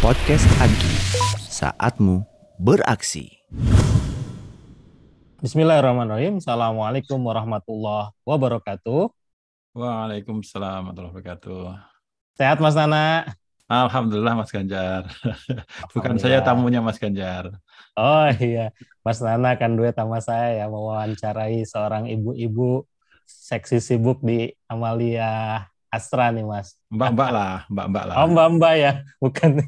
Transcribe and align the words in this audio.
Podcast 0.00 0.48
Agi, 0.64 0.94
saatmu 1.44 2.24
beraksi. 2.56 3.44
Bismillahirrahmanirrahim. 5.44 6.40
Assalamualaikum 6.40 7.20
warahmatullahi 7.20 8.16
wabarakatuh. 8.24 9.12
Waalaikumsalam 9.76 10.88
warahmatullahi 10.88 11.12
wabarakatuh. 11.12 11.64
Sehat 12.40 12.56
Mas 12.64 12.72
Nana? 12.72 13.28
Alhamdulillah 13.68 14.40
Mas 14.40 14.48
Ganjar. 14.48 15.04
Bukan 15.92 16.16
saya 16.16 16.40
tamunya 16.40 16.80
Mas 16.80 16.96
Ganjar. 16.96 17.52
Oh 17.92 18.28
iya, 18.40 18.72
Mas 19.04 19.20
Nana 19.20 19.60
kan 19.60 19.76
duet 19.76 20.00
sama 20.00 20.24
saya 20.24 20.64
ya 20.64 20.66
mewawancarai 20.72 21.60
seorang 21.68 22.08
ibu-ibu 22.08 22.88
seksi 23.28 23.84
sibuk 23.84 24.24
di 24.24 24.48
Amalia 24.64 25.68
Astra 25.96 26.28
nih 26.28 26.44
Mas. 26.44 26.76
Mbak-mbak 26.92 27.30
lah, 27.32 27.64
mbak-mbak 27.72 28.04
lah. 28.04 28.14
Oh 28.20 28.28
mbak-mbak 28.28 28.74
ya, 28.76 28.92
bukan 29.18 29.64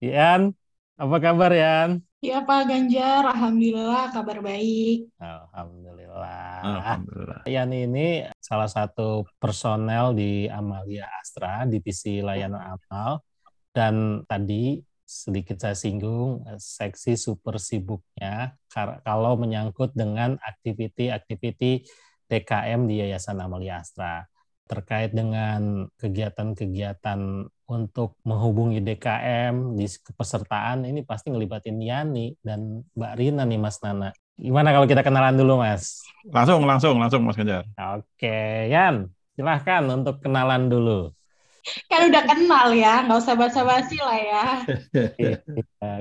Yan, 0.00 0.56
apa 0.96 1.16
kabar 1.20 1.52
Yan? 1.52 2.00
Ya 2.18 2.42
Pak 2.42 2.66
Ganjar, 2.66 3.30
Alhamdulillah 3.30 4.10
kabar 4.10 4.42
baik. 4.42 5.06
Alhamdulillah. 5.22 6.58
Alhamdulillah. 6.66 7.42
Yan 7.46 7.70
ini 7.70 8.26
salah 8.42 8.66
satu 8.66 9.22
personel 9.38 10.18
di 10.18 10.50
Amalia 10.50 11.06
Astra, 11.22 11.62
divisi 11.62 12.18
layanan 12.18 12.74
amal. 12.74 13.22
Dan 13.70 14.26
tadi 14.26 14.82
sedikit 15.06 15.62
saya 15.62 15.78
singgung, 15.78 16.42
seksi 16.58 17.14
super 17.14 17.62
sibuknya 17.62 18.58
kalau 19.06 19.38
menyangkut 19.38 19.94
dengan 19.94 20.34
aktiviti-aktiviti 20.42 21.86
DKM 22.26 22.90
di 22.90 22.98
Yayasan 22.98 23.38
Amalia 23.38 23.78
Astra 23.78 24.26
terkait 24.68 25.16
dengan 25.16 25.88
kegiatan-kegiatan 25.96 27.48
untuk 27.68 28.20
menghubungi 28.22 28.84
DKM 28.84 29.74
di 29.74 29.88
kepesertaan 29.88 30.84
ini 30.84 31.00
pasti 31.02 31.32
ngelibatin 31.32 31.80
Yani 31.80 32.36
dan 32.44 32.84
Mbak 32.92 33.12
Rina 33.16 33.48
nih 33.48 33.60
Mas 33.60 33.80
Nana. 33.80 34.12
Gimana 34.38 34.70
kalau 34.70 34.86
kita 34.86 35.00
kenalan 35.00 35.34
dulu 35.34 35.64
Mas? 35.64 36.04
Langsung, 36.28 36.62
langsung, 36.68 36.94
langsung 37.00 37.24
Mas 37.24 37.34
Ganjar. 37.34 37.64
Oke, 37.96 38.68
Yan, 38.68 39.08
silahkan 39.34 39.82
untuk 39.88 40.20
kenalan 40.20 40.68
dulu. 40.68 41.10
Kan 41.90 42.08
udah 42.08 42.22
kenal 42.24 42.72
ya, 42.72 43.04
nggak 43.04 43.18
usah 43.18 43.34
basa-basi 43.36 43.98
lah 44.00 44.18
ya. 44.20 44.46
ya. 45.18 45.36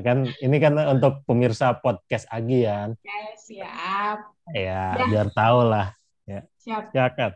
Kan 0.05 0.29
ini 0.39 0.57
kan 0.61 0.77
untuk 0.87 1.25
pemirsa 1.25 1.75
podcast 1.75 2.29
Agi 2.29 2.67
ya. 2.67 2.93
Ya, 3.03 3.19
siap. 3.35 4.17
Ya, 4.53 4.95
ya. 4.95 5.05
biar 5.11 5.27
tahu 5.33 5.59
lah. 5.67 5.91
Ya. 6.23 6.45
Siap. 6.61 6.93
Silakan. 6.93 7.31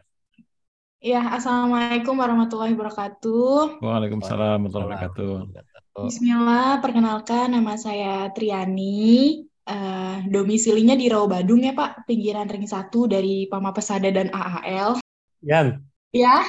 Ya, 1.02 1.34
Assalamualaikum 1.34 2.14
warahmatullahi 2.14 2.78
wabarakatuh. 2.78 3.82
Waalaikumsalam 3.82 4.70
warahmatullahi 4.70 5.50
wabarakatuh. 5.50 6.06
Bismillah, 6.06 6.78
perkenalkan 6.78 7.58
nama 7.58 7.74
saya 7.74 8.30
Triani. 8.38 9.42
Uh, 9.66 10.22
domisilinya 10.30 10.94
di 10.94 11.10
Rawa 11.10 11.26
Badung 11.42 11.66
ya 11.66 11.74
Pak, 11.74 12.06
pinggiran 12.06 12.46
ring 12.46 12.70
1 12.70 12.94
dari 13.10 13.50
Pama 13.50 13.74
Pesada 13.74 14.14
dan 14.14 14.30
AAL. 14.30 15.02
Yan. 15.42 15.82
Ya. 16.14 16.46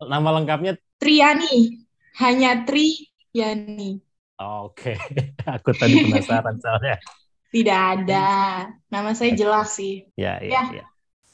Nama 0.00 0.28
lengkapnya? 0.32 0.80
Triani. 0.96 1.84
Hanya 2.16 2.64
Triani. 2.64 4.00
Oh, 4.40 4.72
Oke, 4.72 4.96
okay. 4.96 5.28
aku 5.60 5.76
tadi 5.76 6.08
penasaran 6.08 6.56
soalnya. 6.56 6.96
Tidak 7.52 7.80
ada. 8.00 8.28
Nama 8.88 9.12
saya 9.12 9.36
jelas 9.36 9.76
sih. 9.76 10.08
Ya, 10.16 10.40
ya, 10.40 10.72
ya. 10.72 10.80
ya. 10.80 10.86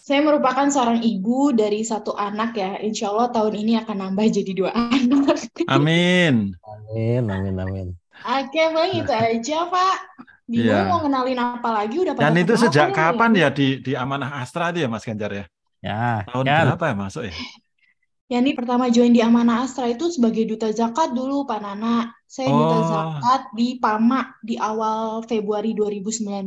Saya 0.06 0.22
merupakan 0.22 0.70
seorang 0.70 1.02
ibu 1.02 1.50
dari 1.50 1.82
satu 1.82 2.14
anak 2.14 2.54
ya. 2.54 2.78
Insya 2.78 3.10
Allah 3.10 3.34
tahun 3.34 3.58
ini 3.58 3.74
akan 3.82 4.06
nambah 4.06 4.30
jadi 4.30 4.52
dua 4.54 4.70
anak. 4.70 5.50
Amin. 5.66 6.54
Amin, 6.62 7.26
amin, 7.26 7.54
amin. 7.58 7.86
Oke, 8.22 8.62
bang 8.70 9.02
itu 9.02 9.10
aja 9.10 9.66
Pak. 9.66 9.96
Bingung 10.46 10.78
ya. 10.78 10.86
mau 10.86 11.02
kenalin 11.02 11.42
apa 11.42 11.82
lagi 11.82 11.98
udah 11.98 12.14
Dan 12.14 12.38
itu 12.38 12.54
sejak 12.54 12.94
kapan 12.94 13.34
ya, 13.34 13.42
ya 13.42 13.48
di 13.50 13.82
di 13.82 13.92
Amanah 13.98 14.38
Astra 14.38 14.70
itu 14.70 14.86
ya 14.86 14.88
Mas 14.88 15.02
Ganjar 15.02 15.34
ya? 15.34 15.44
Ya. 15.82 16.22
Tahun 16.30 16.46
kan. 16.46 16.64
berapa 16.70 16.84
ya 16.86 16.94
masuk 16.94 17.22
ya? 17.26 17.34
Ya 18.30 18.38
ini 18.38 18.54
pertama 18.54 18.86
join 18.94 19.10
di 19.10 19.18
Amanah 19.18 19.66
Astra 19.66 19.90
itu 19.90 20.06
sebagai 20.06 20.46
duta 20.46 20.70
zakat 20.70 21.18
dulu 21.18 21.50
Pak 21.50 21.58
Nana. 21.58 22.14
Saya 22.30 22.54
oh. 22.54 22.58
duta 22.62 22.78
zakat 22.86 23.42
di 23.58 23.82
PAMA 23.82 24.38
di 24.38 24.54
awal 24.54 25.26
Februari 25.26 25.74
2019. 25.74 26.46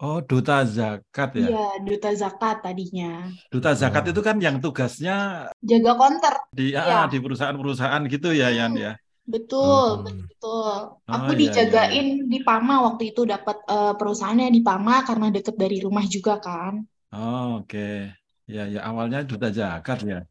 Oh, 0.00 0.24
duta 0.24 0.64
zakat 0.64 1.36
ya? 1.36 1.48
Iya, 1.52 1.68
duta 1.84 2.10
zakat 2.16 2.64
tadinya. 2.64 3.28
Duta 3.52 3.76
zakat 3.76 4.08
oh. 4.08 4.10
itu 4.16 4.20
kan 4.24 4.40
yang 4.40 4.56
tugasnya 4.56 5.48
jaga 5.60 5.92
konter. 5.92 6.34
Di 6.56 6.72
ya. 6.72 7.04
ah, 7.04 7.06
di 7.12 7.20
perusahaan-perusahaan 7.20 8.08
gitu 8.08 8.32
ya, 8.32 8.48
Yan 8.48 8.80
ya. 8.80 8.96
Betul, 9.28 10.00
oh. 10.00 10.08
betul. 10.08 10.74
Aku 11.04 11.30
oh, 11.30 11.36
dijagain 11.36 12.16
iya, 12.16 12.24
iya. 12.24 12.30
di 12.32 12.38
Pama 12.40 12.80
waktu 12.88 13.12
itu 13.12 13.28
dapat 13.28 13.60
uh, 13.68 13.92
perusahaannya 13.92 14.48
di 14.48 14.64
Pama 14.64 15.04
karena 15.04 15.28
deket 15.28 15.60
dari 15.60 15.84
rumah 15.84 16.08
juga 16.08 16.40
kan. 16.40 16.80
Oh, 17.12 17.60
oke. 17.60 17.68
Okay. 17.68 18.08
Ya, 18.48 18.66
ya 18.72 18.80
awalnya 18.88 19.20
duta 19.22 19.52
zakat 19.52 20.00
ya. 20.08 20.24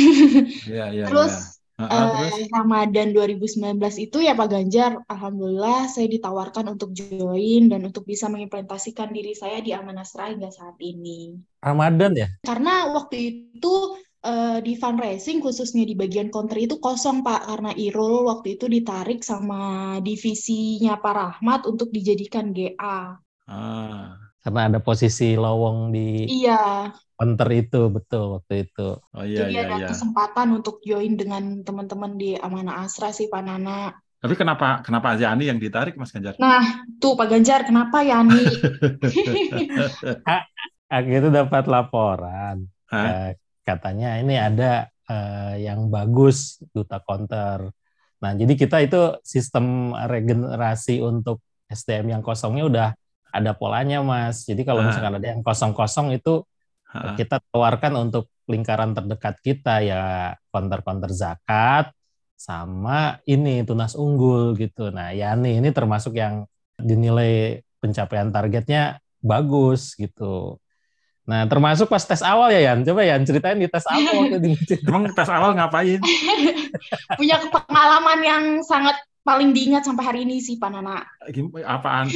ya, 0.78 0.94
ya. 0.94 1.10
Terus 1.10 1.57
Uh, 1.78 1.86
terus? 1.86 2.50
Ramadan 2.50 3.14
2019 3.14 3.78
itu 4.02 4.18
ya 4.18 4.34
Pak 4.34 4.50
Ganjar, 4.50 4.98
Alhamdulillah 5.06 5.86
saya 5.86 6.10
ditawarkan 6.10 6.74
untuk 6.74 6.90
join 6.90 7.70
dan 7.70 7.86
untuk 7.86 8.02
bisa 8.02 8.26
mengimplementasikan 8.26 9.14
diri 9.14 9.38
saya 9.38 9.62
di 9.62 9.70
Amanasra 9.70 10.26
hingga 10.26 10.50
saat 10.50 10.74
ini. 10.82 11.38
Ramadan 11.62 12.18
ya? 12.18 12.26
Karena 12.42 12.90
waktu 12.90 13.46
itu 13.54 13.94
uh, 14.26 14.58
di 14.58 14.74
fundraising 14.74 15.38
khususnya 15.38 15.86
di 15.86 15.94
bagian 15.94 16.34
counter 16.34 16.58
itu 16.58 16.82
kosong 16.82 17.22
Pak 17.22 17.46
karena 17.46 17.70
Irul 17.78 18.26
waktu 18.26 18.58
itu 18.58 18.66
ditarik 18.66 19.22
sama 19.22 19.96
divisinya 20.02 20.98
Pak 20.98 21.14
Rahmat 21.14 21.70
untuk 21.70 21.94
dijadikan 21.94 22.50
GA. 22.50 23.22
Ah. 23.46 24.27
Karena 24.48 24.72
ada 24.72 24.80
posisi 24.80 25.36
lowong 25.36 25.92
di 25.92 26.24
Iya. 26.24 26.88
Counter 27.20 27.52
itu 27.52 27.92
betul 27.92 28.40
waktu 28.40 28.64
itu. 28.64 28.96
Oh 28.96 29.20
iya 29.20 29.44
Jadi 29.44 29.52
iya 29.52 29.62
ada 29.68 29.76
iya. 29.76 29.88
kesempatan 29.92 30.56
untuk 30.56 30.80
join 30.80 31.20
dengan 31.20 31.60
teman-teman 31.60 32.16
di 32.16 32.32
Amanah 32.32 32.88
Asra 32.88 33.12
sih 33.12 33.28
Pak 33.28 33.44
Nana. 33.44 33.92
Tapi 34.24 34.32
kenapa 34.40 34.80
kenapa 34.80 35.20
Yani 35.20 35.52
yang 35.52 35.60
ditarik 35.60 36.00
Mas 36.00 36.16
Ganjar? 36.16 36.40
Nah, 36.40 36.88
tuh 36.96 37.12
Pak 37.12 37.28
Ganjar 37.28 37.68
kenapa 37.68 38.00
Yani? 38.00 38.40
Aku 40.88 41.10
itu 41.20 41.28
dapat 41.28 41.68
laporan. 41.68 42.64
Uh, 42.88 43.36
katanya 43.68 44.16
ini 44.16 44.40
ada 44.40 44.88
uh, 45.12 45.60
yang 45.60 45.92
bagus 45.92 46.56
duta 46.72 47.04
counter. 47.04 47.68
Nah, 48.24 48.32
jadi 48.32 48.56
kita 48.56 48.80
itu 48.80 49.20
sistem 49.20 49.92
regenerasi 49.92 51.04
untuk 51.04 51.44
SDM 51.68 52.16
yang 52.16 52.22
kosongnya 52.24 52.64
udah 52.64 52.88
ada 53.38 53.54
polanya, 53.54 54.02
Mas. 54.02 54.42
Jadi 54.44 54.66
kalau 54.66 54.82
misalkan 54.82 55.18
ada 55.18 55.26
yang 55.32 55.42
kosong-kosong 55.46 56.14
itu 56.18 56.42
kita 57.16 57.38
tawarkan 57.52 57.94
untuk 58.00 58.32
lingkaran 58.48 58.96
terdekat 58.96 59.36
kita 59.44 59.84
ya 59.84 60.32
konter-konter 60.48 61.12
zakat 61.12 61.92
sama 62.38 63.20
ini 63.28 63.66
tunas 63.66 63.92
unggul 63.98 64.56
gitu. 64.56 64.88
Nah, 64.88 65.12
ya 65.12 65.36
nih 65.36 65.60
ini 65.60 65.68
termasuk 65.74 66.16
yang 66.16 66.48
dinilai 66.78 67.60
pencapaian 67.82 68.30
targetnya 68.30 69.02
bagus 69.20 69.98
gitu. 69.98 70.56
Nah, 71.28 71.44
termasuk 71.44 71.92
pas 71.92 72.00
tes 72.00 72.24
awal 72.24 72.48
ya 72.56 72.72
Yan. 72.72 72.88
Coba 72.88 73.04
Yan 73.04 73.20
ceritain 73.28 73.60
di 73.60 73.68
tes 73.68 73.84
awal 73.84 74.32
waktu 74.32 74.38
di 74.40 74.56
Emang 74.88 75.12
tes 75.12 75.28
awal 75.28 75.52
ngapain? 75.52 76.00
Punya 77.20 77.36
pengalaman 77.52 78.18
yang 78.24 78.44
sangat 78.64 78.96
paling 79.28 79.52
diingat 79.52 79.84
sampai 79.84 80.04
hari 80.08 80.20
ini 80.24 80.40
sih 80.40 80.56
Pak 80.56 80.70
Nana. 80.72 81.04
Apaan? 81.68 82.08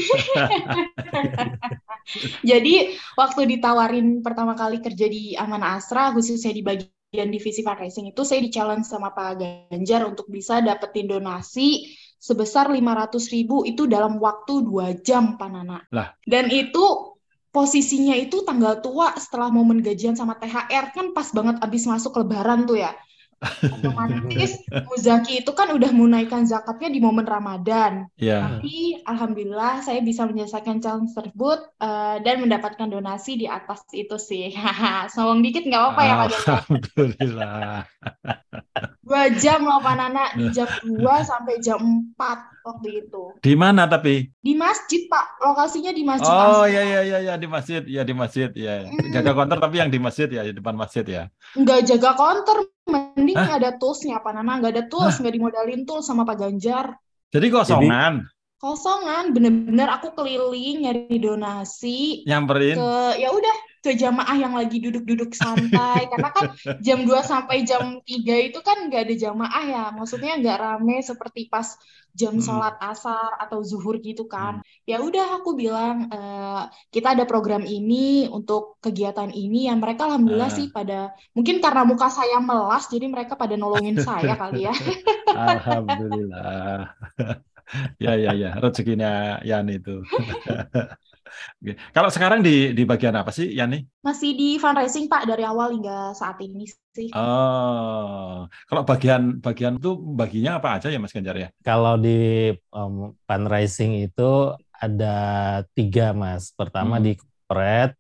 Jadi 2.50 2.96
waktu 3.20 3.40
ditawarin 3.52 4.24
pertama 4.24 4.56
kali 4.56 4.80
kerja 4.80 5.04
di 5.12 5.36
Amanah 5.36 5.76
Asra, 5.76 6.16
khususnya 6.16 6.56
di 6.56 6.64
bagian 6.64 7.28
divisi 7.28 7.60
fundraising 7.60 8.08
itu, 8.08 8.24
saya 8.24 8.40
di-challenge 8.40 8.88
sama 8.88 9.12
Pak 9.12 9.44
Ganjar 9.68 10.08
untuk 10.08 10.32
bisa 10.32 10.64
dapetin 10.64 11.12
donasi 11.12 11.92
sebesar 12.16 12.72
500 12.72 13.34
ribu 13.34 13.68
itu 13.68 13.84
dalam 13.84 14.16
waktu 14.16 14.64
dua 14.64 14.96
jam, 14.96 15.36
Pak 15.36 15.48
Nana. 15.52 15.84
Lah. 15.92 16.16
Dan 16.24 16.48
itu 16.48 17.12
posisinya 17.52 18.16
itu 18.16 18.40
tanggal 18.48 18.80
tua 18.80 19.12
setelah 19.20 19.52
momen 19.52 19.84
gajian 19.84 20.16
sama 20.16 20.40
THR 20.40 20.96
kan 20.96 21.12
pas 21.12 21.28
banget 21.36 21.60
abis 21.60 21.84
masuk 21.84 22.16
lebaran 22.16 22.64
tuh 22.64 22.80
ya 22.80 22.96
otomatis 23.42 24.62
Muzaki 24.86 25.42
itu 25.42 25.52
kan 25.52 25.74
udah 25.74 25.90
menunaikan 25.90 26.46
zakatnya 26.46 26.88
di 26.90 27.00
momen 27.02 27.26
Ramadan. 27.26 28.06
Yeah. 28.16 28.58
Tapi 28.58 29.02
alhamdulillah 29.04 29.82
saya 29.82 30.00
bisa 30.00 30.24
menyelesaikan 30.26 30.78
challenge 30.78 31.12
tersebut 31.12 31.58
uh, 31.82 32.16
dan 32.22 32.42
mendapatkan 32.42 32.88
donasi 32.88 33.36
di 33.38 33.46
atas 33.50 33.82
itu 33.90 34.16
sih. 34.16 34.54
Sombong 35.14 35.42
dikit 35.42 35.66
nggak 35.66 35.82
apa-apa 35.82 36.02
ya 36.02 36.14
Pak 36.14 36.28
Alhamdulillah. 36.30 37.76
Dua 39.02 39.28
jam 39.36 39.66
loh 39.66 39.82
Pak 39.82 39.94
Nana, 39.98 40.24
di 40.38 40.46
jam 40.54 40.68
2 40.86 41.02
sampai 41.26 41.60
jam 41.60 41.82
4 42.16 42.62
waktu 42.62 42.88
itu. 43.04 43.22
Di 43.42 43.54
mana 43.58 43.84
tapi? 43.90 44.30
Di 44.40 44.54
masjid 44.54 45.04
Pak, 45.10 45.42
lokasinya 45.42 45.92
di 45.92 46.02
masjid. 46.06 46.32
Oh 46.32 46.64
iya 46.64 46.80
iya 46.80 47.00
iya 47.04 47.18
ya, 47.20 47.34
di 47.36 47.44
masjid, 47.50 47.82
ya 47.84 48.02
di 48.06 48.14
masjid 48.14 48.48
ya. 48.54 48.88
Jaga 49.12 49.34
konter 49.34 49.58
tapi 49.58 49.82
yang 49.82 49.90
di 49.90 49.98
masjid 49.98 50.30
ya, 50.30 50.46
di 50.46 50.54
depan 50.54 50.78
masjid 50.78 51.04
ya. 51.04 51.22
Enggak 51.58 51.84
jaga 51.84 52.14
konter 52.16 52.71
mending 52.88 53.38
nggak 53.38 53.58
ada 53.62 53.72
toolsnya 53.78 54.18
Pak 54.18 54.32
Nana, 54.34 54.58
nggak 54.58 54.72
ada 54.74 54.84
tools, 54.90 55.18
nggak 55.22 55.34
dimodalin 55.34 55.82
tools 55.86 56.06
sama 56.06 56.26
Pak 56.26 56.36
Ganjar. 56.38 56.96
Jadi 57.32 57.46
kosongan. 57.48 58.26
Jadi, 58.26 58.60
kosongan, 58.62 59.24
bener-bener 59.34 59.88
aku 59.90 60.14
keliling 60.14 60.86
nyari 60.86 61.16
donasi. 61.18 62.22
Nyamperin. 62.26 62.78
Ke 62.78 63.18
ya 63.18 63.34
udah 63.34 63.56
ke 63.82 63.98
jamaah 63.98 64.38
yang 64.38 64.54
lagi 64.54 64.78
duduk-duduk 64.78 65.34
santai. 65.34 66.06
Karena 66.06 66.30
kan 66.30 66.54
jam 66.78 67.02
2 67.02 67.10
sampai 67.26 67.66
jam 67.66 67.98
3 67.98 68.48
itu 68.48 68.58
kan 68.62 68.86
nggak 68.86 69.02
ada 69.10 69.14
jamaah 69.18 69.64
ya. 69.66 69.84
Maksudnya 69.90 70.38
nggak 70.38 70.58
rame 70.62 71.02
seperti 71.02 71.50
pas 71.50 71.74
jam 72.14 72.38
hmm. 72.38 72.44
sholat 72.44 72.78
asar 72.78 73.42
atau 73.42 73.60
zuhur 73.66 73.98
gitu 73.98 74.30
kan. 74.30 74.62
Hmm. 74.62 74.66
ya 74.84 75.00
udah 75.00 75.40
aku 75.40 75.56
bilang 75.56 76.12
e, 76.12 76.20
kita 76.92 77.16
ada 77.16 77.24
program 77.26 77.66
ini 77.66 78.30
untuk 78.30 78.78
kegiatan 78.78 79.34
ini. 79.34 79.66
Yang 79.66 79.78
mereka 79.82 80.06
alhamdulillah 80.06 80.52
uh. 80.52 80.56
sih 80.56 80.66
pada 80.70 81.10
mungkin 81.34 81.58
karena 81.58 81.82
muka 81.82 82.06
saya 82.06 82.38
melas 82.38 82.86
jadi 82.86 83.10
mereka 83.10 83.34
pada 83.34 83.58
nolongin 83.58 83.98
saya 84.06 84.38
kali 84.38 84.70
ya. 84.70 84.74
Alhamdulillah. 85.26 86.86
Ya 87.96 88.12
ya 88.20 88.36
ya. 88.36 88.60
Rezekinya 88.60 89.40
Yan 89.48 89.72
itu 89.72 90.04
Oke. 91.60 91.74
Kalau 91.90 92.10
sekarang 92.10 92.40
di 92.40 92.76
di 92.76 92.82
bagian 92.86 93.14
apa 93.16 93.30
sih, 93.34 93.50
Yani? 93.52 93.82
Masih 94.04 94.34
di 94.34 94.56
fundraising 94.58 95.06
Pak 95.06 95.28
dari 95.28 95.44
awal 95.46 95.74
hingga 95.74 96.12
saat 96.12 96.38
ini 96.42 96.66
sih. 96.66 97.08
Oh, 97.14 98.46
kalau 98.68 98.82
bagian 98.84 99.38
bagian 99.40 99.80
itu 99.80 99.96
baginya 99.96 100.60
apa 100.60 100.78
aja 100.80 100.88
ya 100.92 100.98
Mas 101.00 101.14
Ganjar 101.14 101.36
ya? 101.38 101.48
Kalau 101.64 101.96
di 101.96 102.52
um, 102.74 103.16
fundraising 103.24 104.04
itu 104.04 104.52
ada 104.72 105.16
tiga 105.72 106.10
Mas. 106.12 106.50
Pertama 106.52 106.98
hmm. 106.98 107.04
di 107.04 107.12
corporate, 107.18 107.94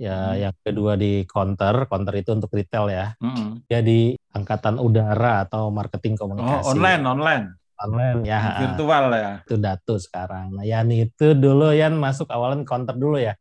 ya 0.00 0.18
hmm. 0.32 0.36
yang 0.48 0.56
kedua 0.64 0.92
di 0.96 1.24
counter, 1.28 1.84
counter 1.86 2.14
itu 2.16 2.30
untuk 2.32 2.50
retail 2.52 2.88
ya. 2.88 3.06
Hmm. 3.20 3.60
Ya 3.68 3.84
di 3.84 4.16
angkatan 4.32 4.80
udara 4.80 5.44
atau 5.44 5.68
marketing 5.68 6.16
komunikasi. 6.16 6.64
Oh, 6.64 6.72
online, 6.72 7.04
online 7.04 7.46
online 7.80 8.20
ya. 8.24 8.40
Virtual 8.62 9.04
ya. 9.12 9.32
Itu 9.44 9.56
datu 9.60 9.94
sekarang. 10.00 10.56
Nah 10.56 10.64
Yan 10.64 10.88
itu 10.92 11.36
dulu 11.36 11.72
Yan 11.72 11.96
masuk 11.96 12.28
awalan 12.32 12.64
counter 12.64 12.96
dulu 12.96 13.20
ya. 13.20 13.36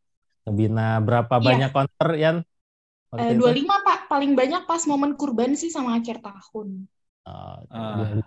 Ngebina 0.45 1.01
berapa 1.01 1.35
iya. 1.39 1.43
banyak 1.43 1.69
counter 1.71 2.09
Yan? 2.19 2.37
Eh, 3.15 3.33
dua 3.39 3.51
lima 3.55 3.79
pak. 3.81 4.11
Paling 4.11 4.35
banyak 4.35 4.67
pas 4.67 4.83
momen 4.85 5.15
kurban 5.15 5.55
sih 5.55 5.71
sama 5.71 5.97
akhir 5.97 6.19
tahun. 6.19 6.85
Oh, 7.25 7.57
uh. 7.73 8.21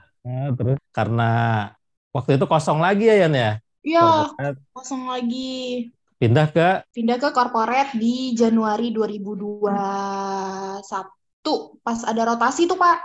terus 0.58 0.80
karena 0.90 1.30
waktu 2.10 2.34
itu 2.34 2.44
kosong 2.50 2.82
lagi 2.82 3.06
ya 3.06 3.28
Yan 3.28 3.34
ya? 3.36 3.52
Iya 3.84 4.32
kosong 4.74 5.06
lagi. 5.12 5.92
Pindah 6.18 6.50
ke? 6.50 6.82
Pindah 6.90 7.14
ke 7.22 7.30
corporate 7.30 7.94
di 7.94 8.34
Januari 8.34 8.90
2021 8.90 10.82
pas 11.80 11.98
ada 12.04 12.22
rotasi 12.28 12.68
tuh 12.68 12.76
pak 12.76 12.98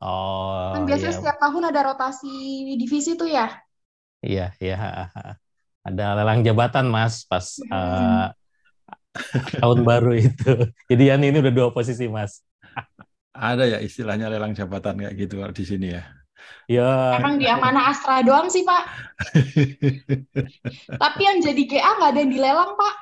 Oh. 0.00 0.76
Kan 0.76 0.84
biasanya 0.84 1.12
iya. 1.12 1.18
setiap 1.18 1.38
tahun 1.40 1.72
ada 1.72 1.80
rotasi 1.92 2.34
divisi 2.76 3.16
tuh 3.16 3.28
ya. 3.30 3.48
Iya, 4.20 4.52
iya. 4.60 5.08
Ada 5.86 6.18
lelang 6.18 6.42
jabatan, 6.42 6.90
Mas, 6.90 7.24
pas 7.24 7.62
hmm. 7.62 7.70
uh, 7.72 8.28
tahun 9.62 9.78
baru 9.86 10.12
itu. 10.18 10.52
Jadi 10.90 11.02
Yan 11.08 11.22
ini 11.24 11.38
udah 11.40 11.54
dua 11.54 11.68
posisi, 11.72 12.10
Mas. 12.10 12.44
Ada 13.36 13.68
ya 13.68 13.78
istilahnya 13.80 14.32
lelang 14.32 14.56
jabatan 14.56 14.96
kayak 14.96 15.14
gitu 15.16 15.40
di 15.52 15.64
sini 15.64 15.88
ya. 15.96 16.04
Ya. 16.66 17.22
Emang 17.22 17.38
di 17.38 17.46
Amanah 17.46 17.94
Astra 17.94 18.20
doang 18.26 18.50
sih, 18.50 18.66
Pak. 18.66 18.82
Tapi 21.02 21.20
yang 21.22 21.38
jadi 21.38 21.62
GA 21.62 21.90
nggak 22.00 22.10
ada 22.10 22.20
yang 22.20 22.32
dilelang, 22.32 22.72
Pak. 22.74 22.94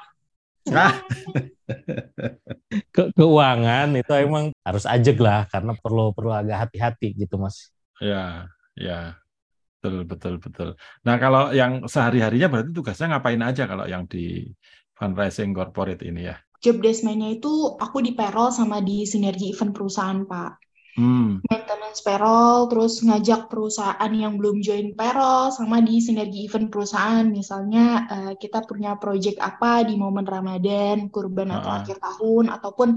Ke 2.95 3.13
keuangan 3.13 3.93
itu 3.95 4.13
emang 4.17 4.51
harus 4.65 4.85
ajak 4.89 5.17
lah 5.21 5.45
karena 5.49 5.77
perlu 5.77 6.11
perlu 6.17 6.33
agak 6.33 6.69
hati-hati 6.69 7.15
gitu 7.15 7.37
mas. 7.37 7.71
Ya, 8.01 8.49
ya, 8.75 9.21
betul 9.79 10.09
betul 10.09 10.35
betul. 10.41 10.69
Nah 11.05 11.17
kalau 11.21 11.53
yang 11.53 11.85
sehari-harinya 11.85 12.49
berarti 12.49 12.71
tugasnya 12.73 13.17
ngapain 13.17 13.43
aja 13.45 13.69
kalau 13.69 13.85
yang 13.85 14.09
di 14.09 14.49
fundraising 14.97 15.53
corporate 15.53 16.03
ini 16.03 16.33
ya? 16.33 16.37
Job 16.65 16.81
desk 16.81 17.05
itu 17.05 17.77
aku 17.77 18.01
di 18.01 18.17
payroll 18.17 18.49
sama 18.49 18.81
di 18.81 19.05
sinergi 19.05 19.53
event 19.53 19.77
perusahaan 19.77 20.25
pak 20.25 20.65
hmm. 20.99 21.45
maintenance 21.47 22.01
payroll, 22.03 22.67
terus 22.71 23.03
ngajak 23.03 23.47
perusahaan 23.47 24.13
yang 24.15 24.39
belum 24.39 24.63
join 24.63 24.95
payroll, 24.95 25.51
sama 25.55 25.83
di 25.83 25.99
sinergi 26.03 26.47
event 26.47 26.71
perusahaan. 26.71 27.27
Misalnya 27.27 27.87
uh, 28.11 28.33
kita 28.39 28.67
punya 28.67 28.99
project 28.99 29.39
apa 29.39 29.87
di 29.87 29.95
momen 29.95 30.27
Ramadan, 30.27 31.11
kurban 31.11 31.51
uh. 31.51 31.63
atau 31.63 31.71
akhir 31.71 31.97
tahun, 32.03 32.51
ataupun 32.51 32.89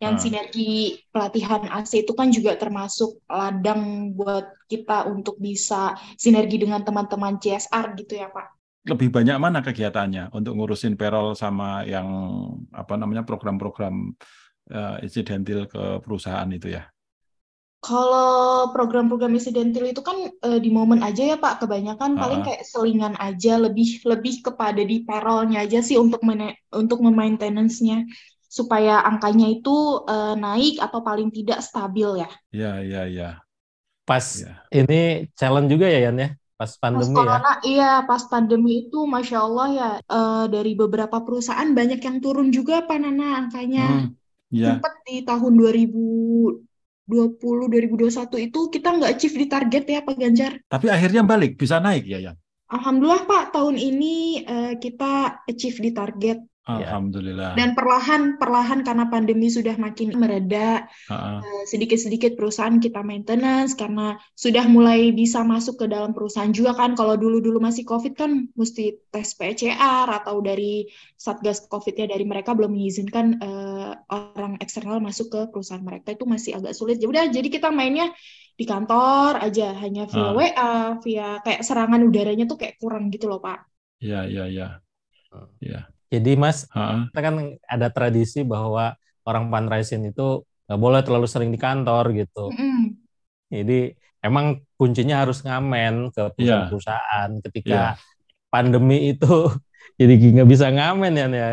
yang 0.00 0.16
uh. 0.16 0.20
sinergi 0.20 1.00
pelatihan 1.10 1.68
AC 1.68 2.04
itu 2.04 2.12
kan 2.12 2.32
juga 2.32 2.56
termasuk 2.56 3.20
ladang 3.28 4.12
buat 4.16 4.52
kita 4.70 5.08
untuk 5.08 5.36
bisa 5.40 5.96
sinergi 6.16 6.62
dengan 6.62 6.82
teman-teman 6.82 7.38
CSR 7.40 7.96
gitu 7.98 8.18
ya 8.20 8.28
Pak 8.32 8.56
lebih 8.86 9.10
banyak 9.10 9.36
mana 9.42 9.66
kegiatannya 9.66 10.30
untuk 10.30 10.54
ngurusin 10.54 10.94
payroll 10.94 11.34
sama 11.34 11.82
yang 11.82 12.06
apa 12.70 12.94
namanya 12.94 13.26
program-program 13.26 14.14
uh, 14.70 14.96
insidentil 15.02 15.66
ke 15.66 15.98
perusahaan 16.06 16.46
itu 16.54 16.70
ya? 16.70 16.86
Kalau 17.86 18.74
program-program 18.74 19.38
insidentil 19.38 19.86
itu 19.86 20.02
kan 20.02 20.18
uh, 20.42 20.58
di 20.58 20.74
momen 20.74 21.06
aja 21.06 21.22
ya 21.22 21.36
Pak, 21.38 21.62
kebanyakan 21.62 22.18
uh 22.18 22.20
paling 22.26 22.42
kayak 22.42 22.66
selingan 22.66 23.14
aja, 23.22 23.62
lebih 23.62 24.02
lebih 24.02 24.42
kepada 24.42 24.82
di 24.82 25.06
payrollnya 25.06 25.62
aja 25.62 25.78
sih 25.78 25.94
untuk 25.94 26.18
untuk 26.74 26.98
memaintenance-nya 26.98 28.02
supaya 28.50 29.06
angkanya 29.06 29.46
itu 29.46 30.02
uh, 30.02 30.34
naik 30.34 30.82
atau 30.82 30.98
paling 31.06 31.30
tidak 31.30 31.62
stabil 31.62 32.26
ya. 32.26 32.30
Iya, 32.50 32.72
iya, 32.82 33.02
iya. 33.06 33.30
Pas 34.02 34.22
ya. 34.22 34.66
ini 34.74 35.30
challenge 35.38 35.70
juga 35.70 35.86
ya 35.86 36.10
Yan 36.10 36.18
ya? 36.18 36.30
Pas 36.56 36.72
pandemi 36.80 37.12
pas 37.12 37.14
ya? 37.14 37.18
corona, 37.20 37.52
ya? 37.52 37.54
Iya, 37.68 37.92
pas 38.08 38.22
pandemi 38.26 38.72
itu 38.88 38.98
Masya 39.04 39.38
Allah 39.38 39.68
ya, 39.70 39.90
uh, 40.08 40.44
dari 40.48 40.72
beberapa 40.72 41.20
perusahaan 41.22 41.70
banyak 41.70 42.00
yang 42.00 42.18
turun 42.18 42.48
juga 42.50 42.82
Pak 42.82 42.98
Nana 42.98 43.44
angkanya. 43.44 43.86
Hmm, 43.86 44.06
ya. 44.48 44.74
Sempat 44.74 44.94
di 45.04 45.22
tahun 45.22 45.52
2000 45.54 46.65
2020 47.06 47.70
2021 47.70 48.50
itu 48.50 48.60
kita 48.68 48.88
nggak 48.98 49.10
achieve 49.14 49.36
di 49.38 49.46
target 49.46 49.84
ya 49.86 50.00
Pak 50.02 50.16
Ganjar. 50.18 50.52
Tapi 50.66 50.86
akhirnya 50.90 51.22
balik 51.22 51.54
bisa 51.54 51.78
naik 51.78 52.04
ya 52.04 52.18
Yan. 52.18 52.36
Alhamdulillah 52.66 53.30
Pak 53.30 53.54
tahun 53.54 53.78
ini 53.78 54.42
uh, 54.42 54.74
kita 54.82 55.46
achieve 55.46 55.78
di 55.78 55.90
target. 55.94 56.38
Ya. 56.66 56.98
Alhamdulillah. 56.98 57.54
Dan 57.54 57.78
perlahan 57.78 58.42
perlahan 58.42 58.82
karena 58.82 59.06
pandemi 59.06 59.46
sudah 59.46 59.78
makin 59.78 60.18
mereda, 60.18 60.90
uh-uh. 61.06 61.38
sedikit-sedikit 61.70 62.34
perusahaan 62.34 62.82
kita 62.82 63.06
maintenance 63.06 63.78
karena 63.78 64.18
sudah 64.34 64.66
mulai 64.66 65.14
bisa 65.14 65.46
masuk 65.46 65.78
ke 65.78 65.86
dalam 65.86 66.10
perusahaan 66.10 66.50
juga 66.50 66.74
kan. 66.74 66.98
Kalau 66.98 67.14
dulu-dulu 67.14 67.62
masih 67.62 67.86
COVID 67.86 68.18
kan 68.18 68.50
mesti 68.58 68.98
tes 69.14 69.38
PCR 69.38 70.10
atau 70.10 70.42
dari 70.42 70.90
satgas 71.14 71.70
COVID 71.70 72.02
ya 72.02 72.10
dari 72.10 72.26
mereka 72.26 72.50
belum 72.50 72.74
mengizinkan 72.74 73.38
uh, 73.38 73.94
orang 74.10 74.58
eksternal 74.58 74.98
masuk 74.98 75.30
ke 75.30 75.40
perusahaan 75.54 75.86
mereka 75.86 76.18
itu 76.18 76.26
masih 76.26 76.58
agak 76.58 76.74
sulit. 76.74 76.98
Ya 76.98 77.06
udah 77.06 77.30
jadi 77.30 77.46
kita 77.46 77.70
mainnya 77.70 78.10
di 78.58 78.66
kantor 78.66 79.38
aja 79.38 79.70
hanya 79.86 80.10
via 80.10 80.18
uh. 80.18 80.34
WA, 80.34 80.98
via 80.98 81.38
kayak 81.46 81.62
serangan 81.62 82.02
udaranya 82.02 82.50
tuh 82.50 82.58
kayak 82.58 82.74
kurang 82.82 83.06
gitu 83.14 83.30
loh 83.30 83.38
Pak. 83.38 83.70
Iya 84.02 84.26
iya 84.26 84.44
iya. 84.50 84.68
Iya. 85.62 85.95
Jadi 86.06 86.32
Mas, 86.38 86.70
ha? 86.70 87.10
kita 87.10 87.20
kan 87.20 87.34
ada 87.66 87.88
tradisi 87.90 88.46
bahwa 88.46 88.94
orang 89.26 89.50
fundraising 89.50 90.06
itu 90.06 90.46
nggak 90.66 90.80
boleh 90.80 91.00
terlalu 91.02 91.26
sering 91.26 91.50
di 91.50 91.58
kantor 91.58 92.14
gitu. 92.14 92.50
Mm. 92.54 92.84
Jadi 93.50 93.80
emang 94.22 94.62
kuncinya 94.74 95.22
harus 95.22 95.42
ngamen 95.42 96.10
ke 96.10 96.22
iya. 96.22 96.34
perusahaan-perusahaan 96.34 97.30
ketika 97.50 97.98
yeah. 97.98 98.50
pandemi 98.50 99.14
itu 99.14 99.50
jadi 100.00 100.14
nggak 100.14 100.48
bisa 100.50 100.66
ngamen 100.70 101.12
ya, 101.14 101.26
ya 101.30 101.48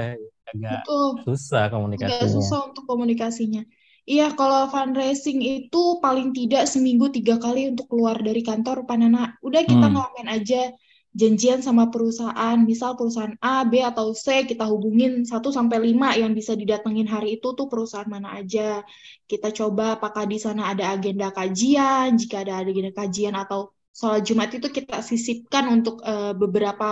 agak 0.54 0.82
Betul. 0.86 1.10
susah 1.26 1.64
komunikasinya. 1.74 2.18
Agak 2.22 2.34
susah 2.34 2.60
untuk 2.70 2.84
komunikasinya. 2.86 3.64
Iya, 4.04 4.36
kalau 4.36 4.68
fundraising 4.68 5.40
itu 5.40 6.04
paling 6.04 6.36
tidak 6.36 6.68
seminggu 6.68 7.08
tiga 7.08 7.40
kali 7.40 7.72
untuk 7.72 7.88
keluar 7.88 8.20
dari 8.20 8.44
kantor, 8.44 8.84
Panana. 8.84 9.40
Udah 9.40 9.64
kita 9.64 9.88
hmm. 9.88 9.96
ngamen 9.96 10.28
aja 10.28 10.76
janjian 11.14 11.62
sama 11.62 11.94
perusahaan, 11.94 12.58
misal 12.58 12.98
perusahaan 12.98 13.38
A, 13.38 13.62
B 13.70 13.86
atau 13.86 14.18
C 14.18 14.50
kita 14.50 14.66
hubungin 14.66 15.24
1 15.30 15.50
sampai 15.54 15.78
5 15.94 16.18
yang 16.18 16.34
bisa 16.34 16.58
didatengin 16.58 17.06
hari 17.06 17.38
itu 17.38 17.54
tuh 17.54 17.70
perusahaan 17.70 18.10
mana 18.10 18.34
aja. 18.34 18.82
Kita 19.30 19.54
coba 19.54 20.02
apakah 20.02 20.26
di 20.26 20.42
sana 20.42 20.74
ada 20.74 20.90
agenda 20.90 21.30
kajian, 21.30 22.18
jika 22.18 22.42
ada 22.42 22.66
agenda 22.66 22.90
kajian 22.92 23.38
atau 23.38 23.70
sholat 23.94 24.26
Jumat 24.26 24.50
itu 24.58 24.68
kita 24.74 25.06
sisipkan 25.06 25.70
untuk 25.70 26.02
uh, 26.02 26.34
beberapa 26.34 26.92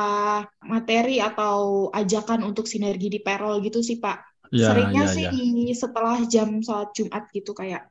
materi 0.61 1.17
atau 1.17 1.89
ajakan 1.89 2.45
untuk 2.45 2.69
sinergi 2.69 3.09
di 3.09 3.19
payroll 3.25 3.57
gitu 3.65 3.81
sih 3.81 3.97
Pak. 3.97 4.17
Ya, 4.53 4.69
Seringnya 4.69 5.09
ya, 5.09 5.13
sih 5.15 5.25
ya. 5.25 5.73
setelah 5.73 6.21
jam 6.29 6.61
sholat 6.61 6.93
Jumat 6.93 7.25
gitu 7.33 7.57
kayak 7.57 7.89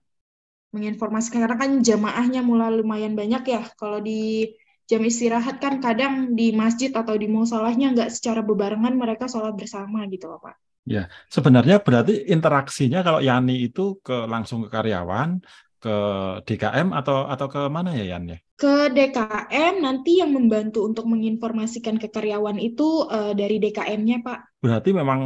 menginformasikan 0.70 1.42
karena 1.42 1.58
kan 1.58 1.72
jamaahnya 1.82 2.46
mulai 2.46 2.70
lumayan 2.70 3.18
banyak 3.18 3.42
ya 3.50 3.62
kalau 3.74 3.98
di 3.98 4.46
jam 4.90 5.06
istirahat 5.06 5.62
kan 5.62 5.78
kadang 5.78 6.34
di 6.34 6.50
masjid 6.50 6.90
atau 6.90 7.14
di 7.14 7.30
musolahnya 7.30 7.94
nggak 7.94 8.10
secara 8.10 8.42
bebarengan 8.42 8.98
mereka 8.98 9.30
sholat 9.30 9.54
bersama 9.54 10.02
gitu 10.10 10.26
loh 10.26 10.42
Pak. 10.42 10.58
Ya, 10.82 11.06
sebenarnya 11.30 11.78
berarti 11.78 12.26
interaksinya 12.26 13.06
kalau 13.06 13.22
Yani 13.22 13.70
itu 13.70 14.02
ke 14.02 14.26
langsung 14.26 14.66
ke 14.66 14.68
karyawan, 14.74 15.38
ke 15.78 15.96
DKM 16.42 16.90
atau 16.90 17.30
atau 17.30 17.46
ke 17.46 17.62
mana 17.70 17.94
ya 17.94 18.16
Yan 18.16 18.34
ya? 18.34 18.38
Ke 18.58 18.90
DKM 18.90 19.78
nanti 19.78 20.18
yang 20.18 20.34
membantu 20.34 20.82
untuk 20.82 21.06
menginformasikan 21.06 21.96
ke 22.02 22.10
karyawan 22.10 22.58
itu 22.58 23.06
uh, 23.06 23.30
dari 23.32 23.62
DKM-nya 23.62 24.26
Pak. 24.26 24.58
Berarti 24.58 24.90
memang 24.90 25.20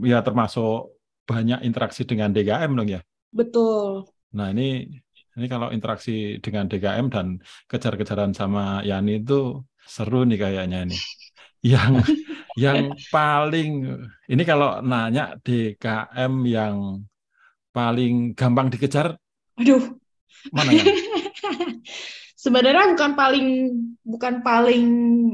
ya 0.00 0.24
termasuk 0.24 0.96
banyak 1.28 1.62
interaksi 1.62 2.08
dengan 2.08 2.32
DKM 2.32 2.72
dong 2.72 2.88
ya? 2.88 3.04
Betul. 3.30 4.08
Nah 4.34 4.50
ini 4.50 4.88
ini 5.40 5.48
kalau 5.48 5.72
interaksi 5.72 6.36
dengan 6.44 6.68
DKM 6.68 7.08
dan 7.08 7.40
kejar-kejaran 7.64 8.36
sama 8.36 8.84
Yani 8.84 9.24
itu 9.24 9.64
seru 9.80 10.28
nih 10.28 10.36
kayaknya 10.36 10.84
ini. 10.84 10.98
Yang 11.64 11.92
yang 12.62 12.92
paling 13.08 13.88
ini 14.28 14.42
kalau 14.44 14.84
nanya 14.84 15.40
DKM 15.40 16.32
yang 16.44 16.76
paling 17.72 18.36
gampang 18.36 18.68
dikejar, 18.68 19.16
aduh, 19.56 19.96
mana 20.52 20.70
ya? 20.76 20.84
Sebenarnya 22.40 22.96
bukan 22.96 23.12
paling 23.20 23.46
bukan 24.00 24.34
paling 24.40 24.84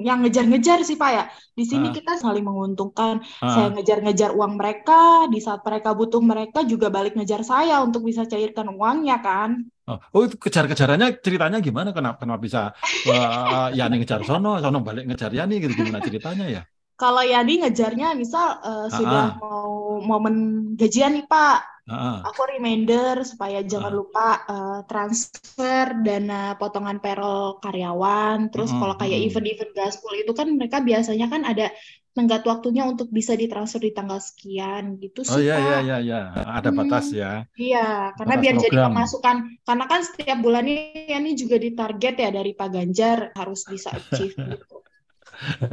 yang 0.02 0.26
ngejar-ngejar 0.26 0.82
sih 0.82 0.98
Pak 0.98 1.10
ya. 1.14 1.25
Di 1.54 1.62
sini 1.62 1.90
uh. 1.90 1.94
kita 1.94 2.18
saling 2.18 2.42
menguntungkan. 2.42 3.22
Uh. 3.38 3.46
Saya 3.46 3.68
ngejar-ngejar 3.70 4.34
uang 4.34 4.58
mereka, 4.58 5.30
di 5.30 5.38
saat 5.38 5.62
mereka 5.62 5.94
butuh 5.94 6.18
mereka 6.18 6.66
juga 6.66 6.90
balik 6.90 7.14
ngejar 7.14 7.46
saya 7.46 7.78
untuk 7.86 8.10
bisa 8.10 8.26
cairkan 8.26 8.75
uangnya 8.75 9.22
kan. 9.22 9.70
Oh, 9.86 10.02
oh 10.18 10.26
itu 10.26 10.34
kejar-kejarannya 10.34 11.22
ceritanya 11.22 11.62
gimana? 11.62 11.94
Kenapa 11.94 12.26
kenapa 12.26 12.42
bisa 12.42 12.62
uh, 13.06 13.70
Yani 13.70 14.02
ngejar 14.02 14.26
sono, 14.26 14.58
sono 14.58 14.82
balik 14.82 15.06
ngejar 15.06 15.30
Yani 15.30 15.62
gitu 15.62 15.78
gimana 15.78 16.02
ceritanya 16.02 16.46
ya? 16.50 16.62
Kalau 16.98 17.22
Yani 17.22 17.62
ngejarnya 17.62 18.18
misal 18.18 18.58
uh, 18.66 18.66
uh, 18.66 18.86
sudah 18.90 19.38
mau 19.38 20.02
momen 20.02 20.34
gajian 20.74 21.14
nih 21.14 21.30
Pak, 21.30 21.75
Uh-huh. 21.86 22.18
Aku 22.26 22.42
reminder 22.50 23.22
supaya 23.22 23.62
jangan 23.62 23.94
uh-huh. 23.94 24.00
lupa 24.02 24.28
uh, 24.50 24.80
transfer 24.90 25.94
dana 26.02 26.58
potongan 26.58 26.98
payroll 26.98 27.62
karyawan. 27.62 28.50
Terus 28.50 28.74
uh-huh. 28.74 28.80
kalau 28.82 28.94
kayak 28.98 29.22
event-event 29.30 29.70
gaspol 29.70 30.18
itu 30.18 30.34
kan 30.34 30.50
mereka 30.50 30.82
biasanya 30.82 31.30
kan 31.30 31.46
ada 31.46 31.70
tenggat 32.16 32.48
waktunya 32.48 32.82
untuk 32.88 33.12
bisa 33.12 33.36
ditransfer 33.36 33.78
di 33.78 33.92
tanggal 33.92 34.18
sekian 34.18 34.96
gitu 34.98 35.20
sih. 35.20 35.36
Oh 35.36 35.38
iya 35.38 35.60
iya 35.60 35.78
iya 35.84 35.96
iya, 36.00 36.20
ada 36.48 36.72
hmm, 36.72 36.78
batas 36.80 37.12
ya. 37.12 37.44
Iya, 37.54 38.16
karena 38.16 38.34
batas 38.34 38.42
biar 38.42 38.54
program. 38.56 38.64
jadi 38.64 38.76
pemasukan. 38.88 39.36
Karena 39.68 39.84
kan 39.84 40.00
setiap 40.00 40.38
bulannya 40.40 40.76
ini 41.12 41.30
juga 41.36 41.56
ditarget 41.60 42.14
ya 42.16 42.30
dari 42.32 42.56
Pak 42.56 42.68
Ganjar 42.72 43.18
harus 43.36 43.68
bisa 43.68 43.92
achieve 43.92 44.32
gitu. 44.56 44.76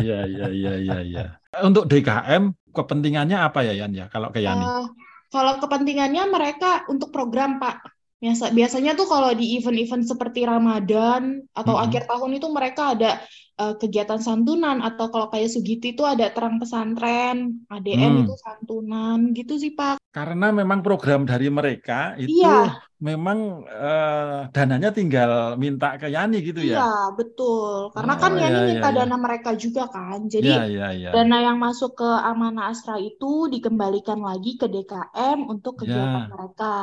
Iya 0.04 0.28
iya 0.28 0.48
iya 0.52 0.74
iya 0.76 0.98
iya. 1.00 1.26
Untuk 1.64 1.88
DKM 1.88 2.76
kepentingannya 2.76 3.40
apa 3.40 3.64
ya 3.64 3.74
Yan 3.80 3.96
ya 3.96 4.12
kalau 4.12 4.28
ke 4.28 4.44
Yani? 4.44 4.60
Uh, 4.60 4.92
kalau 5.34 5.58
kepentingannya 5.58 6.30
mereka 6.30 6.86
untuk 6.94 7.10
program, 7.10 7.58
Pak. 7.58 7.93
Biasa, 8.24 8.56
biasanya 8.56 8.96
tuh 8.96 9.04
kalau 9.04 9.36
di 9.36 9.60
event-event 9.60 10.08
seperti 10.08 10.48
Ramadan 10.48 11.44
atau 11.52 11.76
-hmm. 11.76 11.84
akhir 11.84 12.08
tahun 12.08 12.40
itu 12.40 12.48
mereka 12.48 12.96
ada 12.96 13.20
uh, 13.60 13.76
kegiatan 13.78 14.20
santunan 14.22 14.82
atau 14.82 15.12
kalau 15.12 15.28
kayak 15.30 15.52
Sugiti 15.52 15.94
itu 15.94 16.08
ada 16.08 16.32
terang 16.34 16.58
pesantren, 16.58 17.68
ADN 17.70 18.00
hmm. 18.00 18.22
itu 18.26 18.34
santunan 18.40 19.36
gitu 19.36 19.60
sih 19.60 19.76
Pak. 19.76 20.02
Karena 20.14 20.54
memang 20.54 20.86
program 20.86 21.26
dari 21.26 21.50
mereka 21.50 22.14
itu 22.22 22.46
iya. 22.46 22.86
memang 23.02 23.66
uh, 23.66 24.46
dananya 24.54 24.94
tinggal 24.94 25.58
minta 25.58 25.98
ke 25.98 26.08
Yani 26.08 26.38
gitu 26.46 26.62
ya. 26.62 26.78
Iya, 26.80 26.96
betul. 27.18 27.90
Karena 27.98 28.14
kan 28.22 28.32
oh, 28.32 28.38
kan 28.38 28.44
Yani 28.46 28.56
iya, 28.62 28.70
minta 28.70 28.90
iya, 28.94 28.98
dana 29.02 29.18
mereka 29.18 29.52
juga 29.58 29.90
kan. 29.90 30.30
Jadi 30.30 30.54
iya, 30.54 30.64
iya, 30.70 30.88
iya. 30.94 31.10
dana 31.10 31.38
yang 31.42 31.58
masuk 31.58 31.98
ke 31.98 32.06
Amanah 32.08 32.70
Astra 32.70 33.02
itu 33.02 33.50
dikembalikan 33.50 34.22
lagi 34.22 34.54
ke 34.54 34.70
DKM 34.70 35.50
untuk 35.50 35.82
iya. 35.82 35.82
kegiatan 35.82 36.24
ya. 36.24 36.30
mereka. 36.30 36.78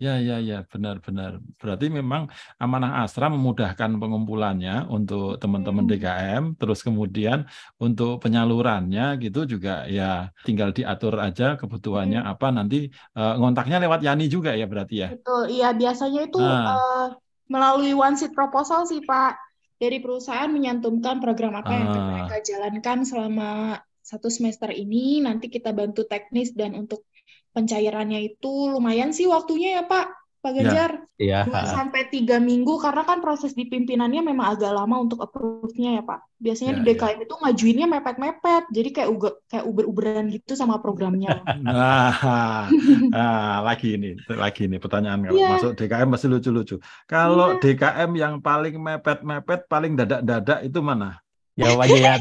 Ya, 0.00 0.16
ya, 0.16 0.40
ya, 0.40 0.64
benar-benar. 0.64 1.44
Berarti 1.60 1.92
memang 1.92 2.32
amanah 2.56 3.04
asra 3.04 3.28
memudahkan 3.28 4.00
pengumpulannya 4.00 4.88
untuk 4.88 5.36
teman-teman 5.36 5.84
hmm. 5.84 5.92
DKM, 5.92 6.42
terus 6.56 6.80
kemudian 6.80 7.44
untuk 7.76 8.16
penyalurannya 8.24 9.20
gitu 9.20 9.44
juga 9.44 9.84
ya 9.84 10.32
tinggal 10.48 10.72
diatur 10.72 11.20
aja 11.20 11.60
kebutuhannya 11.60 12.24
hmm. 12.24 12.32
apa 12.32 12.48
nanti 12.48 12.88
uh, 13.12 13.36
ngontaknya 13.36 13.76
lewat 13.84 14.00
Yani 14.00 14.32
juga 14.32 14.56
ya 14.56 14.64
berarti 14.64 15.04
ya. 15.04 15.08
Betul, 15.12 15.52
iya 15.52 15.76
biasanya 15.76 16.32
itu 16.32 16.40
nah. 16.40 16.64
uh, 16.72 17.06
melalui 17.52 17.92
one 17.92 18.16
seat 18.16 18.32
proposal 18.32 18.88
sih 18.88 19.04
Pak. 19.04 19.36
Dari 19.76 20.00
perusahaan 20.00 20.48
menyantumkan 20.48 21.24
program 21.24 21.56
apa 21.56 21.72
yang 21.72 21.84
akan 21.88 22.04
ah. 22.04 22.08
mereka 22.12 22.36
jalankan 22.44 23.04
selama 23.04 23.80
satu 24.00 24.32
semester 24.32 24.72
ini, 24.72 25.20
nanti 25.20 25.52
kita 25.52 25.76
bantu 25.76 26.08
teknis 26.08 26.56
dan 26.56 26.72
untuk 26.72 27.04
pencairannya 27.50 28.34
itu 28.34 28.70
lumayan 28.70 29.10
sih 29.10 29.26
waktunya 29.26 29.80
ya 29.80 29.84
Pak. 29.86 30.20
Pak 30.40 30.56
ya, 30.56 30.64
Ganjar, 30.64 30.90
ya, 31.20 31.40
ya. 31.44 31.68
sampai 31.68 32.08
tiga 32.08 32.40
minggu 32.40 32.80
karena 32.80 33.04
kan 33.04 33.20
proses 33.20 33.52
di 33.52 33.68
pimpinannya 33.68 34.24
memang 34.24 34.56
agak 34.56 34.72
lama 34.72 34.96
untuk 34.96 35.20
approve-nya 35.20 36.00
ya 36.00 36.02
Pak. 36.08 36.40
Biasanya 36.40 36.72
ya, 36.72 36.76
di 36.80 36.82
DKM 36.88 37.18
ya. 37.20 37.24
itu 37.28 37.34
ngajuinnya 37.36 37.86
mepet-mepet, 37.92 38.64
jadi 38.72 38.88
kayak 38.88 39.08
uga, 39.12 39.30
kayak 39.52 39.64
uber-uberan 39.68 40.32
gitu 40.32 40.56
sama 40.56 40.80
programnya. 40.80 41.44
nah, 41.60 42.72
nah, 43.12 43.60
lagi 43.60 44.00
ini, 44.00 44.16
lagi 44.32 44.64
ini 44.64 44.80
pertanyaan 44.80 45.28
kalau 45.28 45.36
ya. 45.36 45.60
masuk 45.60 45.76
DKM 45.76 46.08
masih 46.08 46.28
lucu-lucu. 46.32 46.76
Kalau 47.04 47.48
ya. 47.52 47.56
DKM 47.60 48.10
yang 48.16 48.34
paling 48.40 48.80
mepet-mepet, 48.80 49.68
paling 49.68 49.92
dadak-dadak 49.92 50.64
itu 50.64 50.80
mana? 50.80 51.20
Jawab 51.58 51.78
aja 51.86 51.96
ya. 51.98 52.14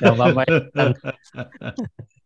Jawab 0.00 0.20
apa 0.34 0.42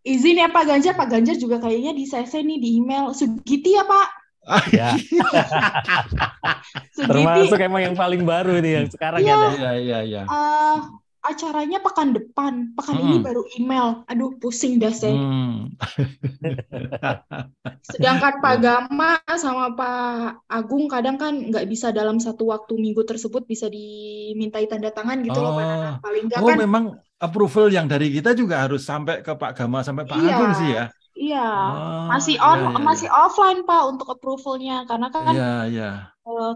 Izin 0.03 0.43
ya 0.43 0.51
Pak 0.51 0.65
Ganjar, 0.67 0.99
Pak 0.99 1.09
Ganjar 1.15 1.37
juga 1.39 1.63
kayaknya 1.63 1.95
di 1.95 2.05
CC 2.11 2.43
nih 2.43 2.59
di 2.59 2.69
email. 2.83 3.15
Sugiti 3.15 3.79
ya 3.79 3.87
Pak? 3.87 4.09
ya. 4.75 4.99
Termasuk 6.99 7.59
emang 7.63 7.83
yang 7.87 7.95
paling 7.95 8.27
baru 8.27 8.59
nih 8.59 8.83
yang 8.83 8.89
sekarang 8.91 9.23
ya. 9.23 9.39
Kan, 9.39 9.55
ya, 9.63 9.73
ya, 9.79 10.01
ya. 10.03 10.23
Uh, 10.27 10.91
acaranya 11.23 11.79
pekan 11.79 12.11
depan, 12.11 12.75
pekan 12.75 12.99
hmm. 12.99 13.05
ini 13.07 13.17
baru 13.23 13.43
email. 13.55 14.03
Aduh, 14.11 14.35
pusing 14.43 14.83
dah 14.83 14.91
saya. 14.91 15.15
Hmm. 15.15 15.71
Sedangkan 17.95 18.43
Pak 18.43 18.57
Gama 18.59 19.23
sama 19.39 19.71
Pak 19.79 20.51
Agung 20.51 20.91
kadang 20.91 21.17
kan 21.17 21.51
nggak 21.51 21.71
bisa 21.71 21.95
dalam 21.95 22.19
satu 22.19 22.51
waktu 22.51 22.75
minggu 22.75 23.07
tersebut 23.07 23.47
bisa 23.47 23.71
dimintai 23.71 24.67
tanda 24.67 24.91
tangan 24.91 25.23
gitu 25.23 25.39
oh. 25.39 25.43
loh 25.43 25.53
Pak 25.55 25.67
oh. 25.67 25.95
Paling 26.03 26.25
nggak 26.27 26.41
oh, 26.43 26.49
kan. 26.51 26.59
memang 26.59 26.85
approval 27.23 27.71
yang 27.71 27.87
dari 27.87 28.11
kita 28.11 28.35
juga 28.35 28.67
harus 28.67 28.83
sampai 28.83 29.23
ke 29.23 29.31
Pak 29.39 29.55
Gama 29.55 29.87
sampai 29.87 30.03
Pak 30.11 30.19
iya. 30.19 30.35
Agung 30.35 30.53
sih 30.59 30.71
ya. 30.75 30.85
Iya, 31.13 31.45
oh, 31.45 32.09
masih 32.09 32.41
on, 32.41 32.57
iya, 32.57 32.65
iya, 32.65 32.71
iya. 32.73 32.81
masih 32.81 33.09
offline 33.13 33.61
Pak 33.69 33.83
untuk 33.85 34.09
approvalnya 34.17 34.89
karena 34.89 35.13
kan 35.13 35.35
iya, 35.37 35.55
iya. 35.69 35.91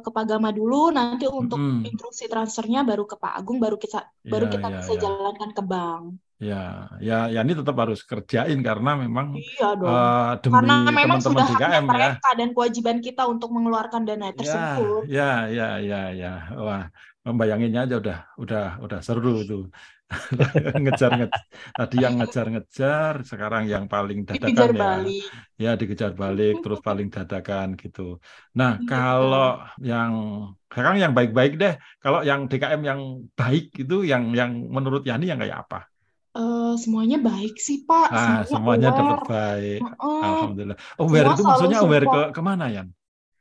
ke 0.01 0.09
Pak 0.09 0.25
Gama 0.25 0.49
dulu, 0.49 0.89
nanti 0.97 1.29
untuk 1.29 1.61
mm. 1.61 1.85
instruksi 1.85 2.25
transfernya 2.25 2.81
baru 2.81 3.05
ke 3.05 3.21
Pak 3.21 3.37
Agung, 3.37 3.61
baru 3.61 3.77
kita 3.77 4.09
iya, 4.25 4.33
baru 4.33 4.49
kita 4.49 4.67
iya, 4.73 4.77
bisa 4.81 4.93
iya. 4.97 5.01
jalankan 5.05 5.51
ke 5.53 5.63
bank. 5.63 6.05
Ya, 6.37 6.93
ya, 7.01 7.33
ya 7.33 7.41
ini 7.45 7.57
tetap 7.57 7.77
harus 7.81 8.05
kerjain 8.05 8.61
karena 8.61 8.93
memang 8.97 9.37
iya 9.37 9.73
dong. 9.73 9.89
Uh, 9.89 10.33
demi 10.41 10.53
karena 10.57 10.75
memang 10.89 11.19
teman-teman 11.21 11.25
sudah 11.25 11.47
DKM 11.49 11.73
ya. 11.73 11.81
mereka 11.89 12.29
dan 12.37 12.49
kewajiban 12.53 12.99
kita 13.01 13.23
untuk 13.25 13.49
mengeluarkan 13.53 14.03
dana 14.05 14.33
ya, 14.33 14.35
tersebut. 14.37 15.03
Ya, 15.09 15.33
ya, 15.49 15.69
ya, 15.81 16.03
ya, 16.13 16.33
wah 16.57 16.85
membayanginnya 17.27 17.91
aja 17.91 17.97
udah, 17.99 18.19
udah, 18.39 18.67
udah 18.79 19.01
seru 19.03 19.43
tuh. 19.43 19.67
ngejar 20.87 21.19
ngejar 21.19 21.43
tadi 21.75 21.97
yang 21.99 22.15
ngejar-ngejar 22.23 23.27
sekarang 23.27 23.67
yang 23.67 23.91
paling 23.91 24.23
dadakan 24.23 24.55
dikejar 24.55 24.71
ya 24.71 24.79
balik. 24.79 25.25
ya 25.59 25.71
dikejar 25.75 26.13
balik 26.15 26.63
terus 26.63 26.79
paling 26.87 27.11
dadakan 27.11 27.75
gitu 27.75 28.23
nah 28.55 28.79
iya. 28.79 28.87
kalau 28.87 29.67
yang 29.83 30.13
sekarang 30.71 31.03
yang 31.03 31.11
baik-baik 31.11 31.59
deh 31.59 31.75
kalau 31.99 32.23
yang 32.23 32.47
DKM 32.47 32.83
yang 32.87 33.01
baik 33.35 33.75
itu 33.75 34.07
yang 34.07 34.31
yang 34.31 34.55
menurut 34.71 35.03
Yani 35.03 35.27
yang 35.27 35.43
kayak 35.43 35.67
apa 35.67 35.91
Uh, 36.37 36.77
semuanya 36.77 37.17
baik 37.17 37.57
sih 37.57 37.89
Pak. 37.89 38.13
Ah, 38.13 38.45
semuanya, 38.45 38.45
semuanya 38.53 38.89
dapat 38.93 39.21
baik. 39.25 39.81
Uh, 39.97 40.21
Alhamdulillah. 40.21 40.79
Aware 41.01 41.29
itu 41.33 41.43
maksudnya 41.49 41.79
aware 41.81 42.05
ke 42.05 42.21
ke 42.37 42.41
mana 42.45 42.69
ya? 42.69 42.85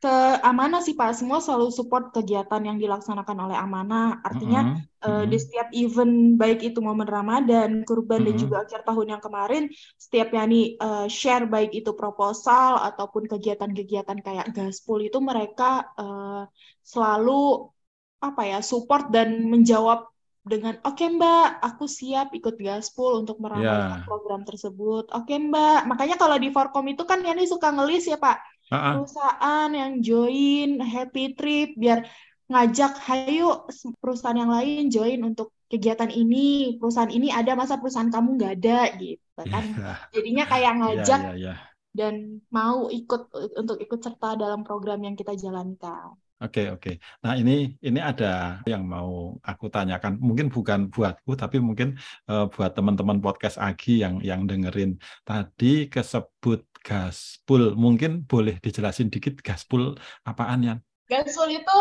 Ke 0.05 0.17
Amanah 0.45 0.85
sih 0.85 0.93
Pak, 0.93 1.17
semua 1.17 1.41
selalu 1.41 1.73
support 1.73 2.13
kegiatan 2.13 2.61
yang 2.61 2.77
dilaksanakan 2.77 3.49
oleh 3.49 3.57
Amanah. 3.57 4.21
Artinya 4.21 4.61
mm 4.61 4.73
-hmm. 4.77 5.01
uh, 5.01 5.25
di 5.25 5.37
setiap 5.41 5.73
event 5.73 6.37
baik 6.37 6.61
itu 6.61 6.77
momen 6.77 7.09
Ramadan, 7.09 7.81
Kurban 7.81 8.21
mm 8.21 8.29
-hmm. 8.29 8.29
dan 8.29 8.35
juga 8.37 8.55
akhir 8.61 8.85
tahun 8.85 9.17
yang 9.17 9.21
kemarin, 9.25 9.63
setiap 9.97 10.29
Yani 10.29 10.77
uh, 10.77 11.09
share 11.09 11.49
baik 11.49 11.73
itu 11.73 11.97
proposal 11.97 12.77
ataupun 12.85 13.25
kegiatan-kegiatan 13.25 14.21
kayak 14.21 14.53
gaspol 14.53 15.01
itu 15.01 15.17
mereka 15.17 15.89
uh, 15.97 16.45
selalu 16.85 17.73
apa 18.21 18.41
ya 18.45 18.59
support 18.61 19.09
dan 19.09 19.49
menjawab 19.49 20.05
dengan 20.45 20.77
oke 20.85 21.01
okay, 21.01 21.09
Mbak, 21.09 21.65
aku 21.65 21.89
siap 21.89 22.29
ikut 22.37 22.61
gaspol 22.61 23.25
untuk 23.25 23.41
meramaikan 23.41 23.97
yeah. 23.97 24.05
program 24.05 24.45
tersebut. 24.45 25.09
Oke 25.09 25.33
okay, 25.33 25.41
Mbak, 25.41 25.89
makanya 25.89 26.21
kalau 26.21 26.37
di 26.37 26.53
Forkom 26.53 26.85
itu 26.93 27.01
kan 27.09 27.25
Yani 27.25 27.49
suka 27.49 27.73
ngelis 27.73 28.05
ya 28.05 28.21
Pak 28.21 28.54
uh-uh. 28.71 28.93
perusahaan 29.01 29.69
yang 29.73 29.93
join 30.01 30.69
happy 30.81 31.35
trip 31.37 31.73
biar 31.77 32.07
ngajak 32.45 32.93
hayo 33.09 33.65
perusahaan 33.97 34.37
yang 34.37 34.53
lain 34.53 34.93
join 34.93 35.19
untuk 35.25 35.49
kegiatan 35.65 36.13
ini 36.13 36.77
perusahaan 36.77 37.09
ini 37.09 37.33
ada 37.33 37.57
masa 37.57 37.81
perusahaan 37.81 38.13
kamu 38.13 38.37
nggak 38.37 38.53
ada 38.61 38.79
gitu 39.01 39.41
kan 39.49 39.65
yeah. 39.73 39.97
jadinya 40.13 40.45
kayak 40.45 40.71
iya, 40.71 40.79
ngajak 40.79 41.21
yeah, 41.21 41.33
yeah, 41.33 41.57
yeah. 41.57 41.57
dan 41.97 42.13
mau 42.53 42.85
ikut 42.93 43.33
untuk 43.57 43.81
ikut 43.81 43.99
serta 43.99 44.37
dalam 44.37 44.61
program 44.61 45.01
yang 45.01 45.17
kita 45.17 45.33
jalankan 45.33 46.13
Oke, 46.43 46.67
oke. 46.67 46.99
Nah, 47.23 47.39
ini 47.39 47.79
ini 47.79 47.99
ada 48.03 48.59
yang 48.67 48.83
mau 48.83 49.39
aku 49.39 49.71
tanyakan. 49.71 50.19
Mungkin 50.19 50.51
bukan 50.51 50.91
buatku, 50.91 51.31
tapi 51.39 51.63
mungkin 51.63 51.95
uh, 52.27 52.51
buat 52.51 52.75
teman-teman 52.75 53.23
podcast 53.23 53.55
Agi 53.55 54.03
yang 54.03 54.19
yang 54.19 54.43
dengerin. 54.43 54.99
Tadi 55.23 55.87
kesebut 55.87 56.67
gaspul. 56.85 57.73
Mungkin 57.73 58.29
boleh 58.29 58.61
dijelasin 58.61 59.09
dikit 59.09 59.41
gaspul 59.41 59.97
apaan 60.21 60.61
ya? 60.61 60.75
Gaspul 61.09 61.57
itu 61.57 61.77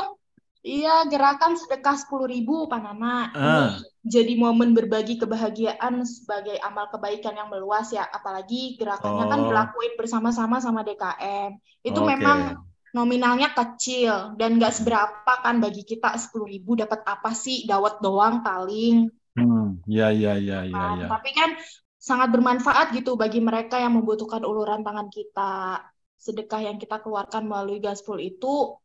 iya 0.64 1.04
gerakan 1.04 1.60
sedekah 1.60 2.00
sepuluh 2.00 2.24
ribu, 2.24 2.64
Pak 2.64 2.80
Nana. 2.80 3.28
Uh. 3.36 3.44
Ini 3.44 4.08
jadi 4.08 4.32
momen 4.40 4.72
berbagi 4.72 5.20
kebahagiaan 5.20 6.00
sebagai 6.08 6.56
amal 6.64 6.88
kebaikan 6.88 7.36
yang 7.36 7.52
meluas 7.52 7.92
ya. 7.92 8.08
Apalagi 8.08 8.80
gerakannya 8.80 9.28
kan 9.28 9.28
oh. 9.28 9.30
kan 9.30 9.40
dilakuin 9.52 9.92
bersama-sama 10.00 10.64
sama 10.64 10.80
DKM. 10.80 11.60
Itu 11.84 12.00
okay. 12.00 12.08
memang 12.16 12.64
nominalnya 12.94 13.50
kecil 13.50 14.38
dan 14.38 14.56
nggak 14.56 14.70
seberapa 14.70 15.32
kan 15.42 15.58
bagi 15.58 15.82
kita 15.82 16.14
sepuluh 16.14 16.46
ribu 16.46 16.78
dapat 16.78 17.02
apa 17.02 17.34
sih 17.34 17.66
dawet 17.66 17.98
doang 17.98 18.46
paling 18.46 19.10
hmm 19.34 19.82
ya 19.90 20.14
ya 20.14 20.38
ya 20.38 20.62
ya, 20.62 20.70
kan? 20.70 20.96
ya. 21.02 21.06
tapi 21.10 21.30
kan 21.34 21.50
sangat 22.04 22.28
bermanfaat 22.36 22.92
gitu 22.92 23.16
bagi 23.16 23.40
mereka 23.40 23.80
yang 23.80 23.96
membutuhkan 23.96 24.44
uluran 24.44 24.84
tangan 24.84 25.08
kita 25.08 25.80
sedekah 26.20 26.60
yang 26.68 26.76
kita 26.76 27.00
keluarkan 27.00 27.48
melalui 27.48 27.80
gaspol 27.80 28.20
itu 28.20 28.76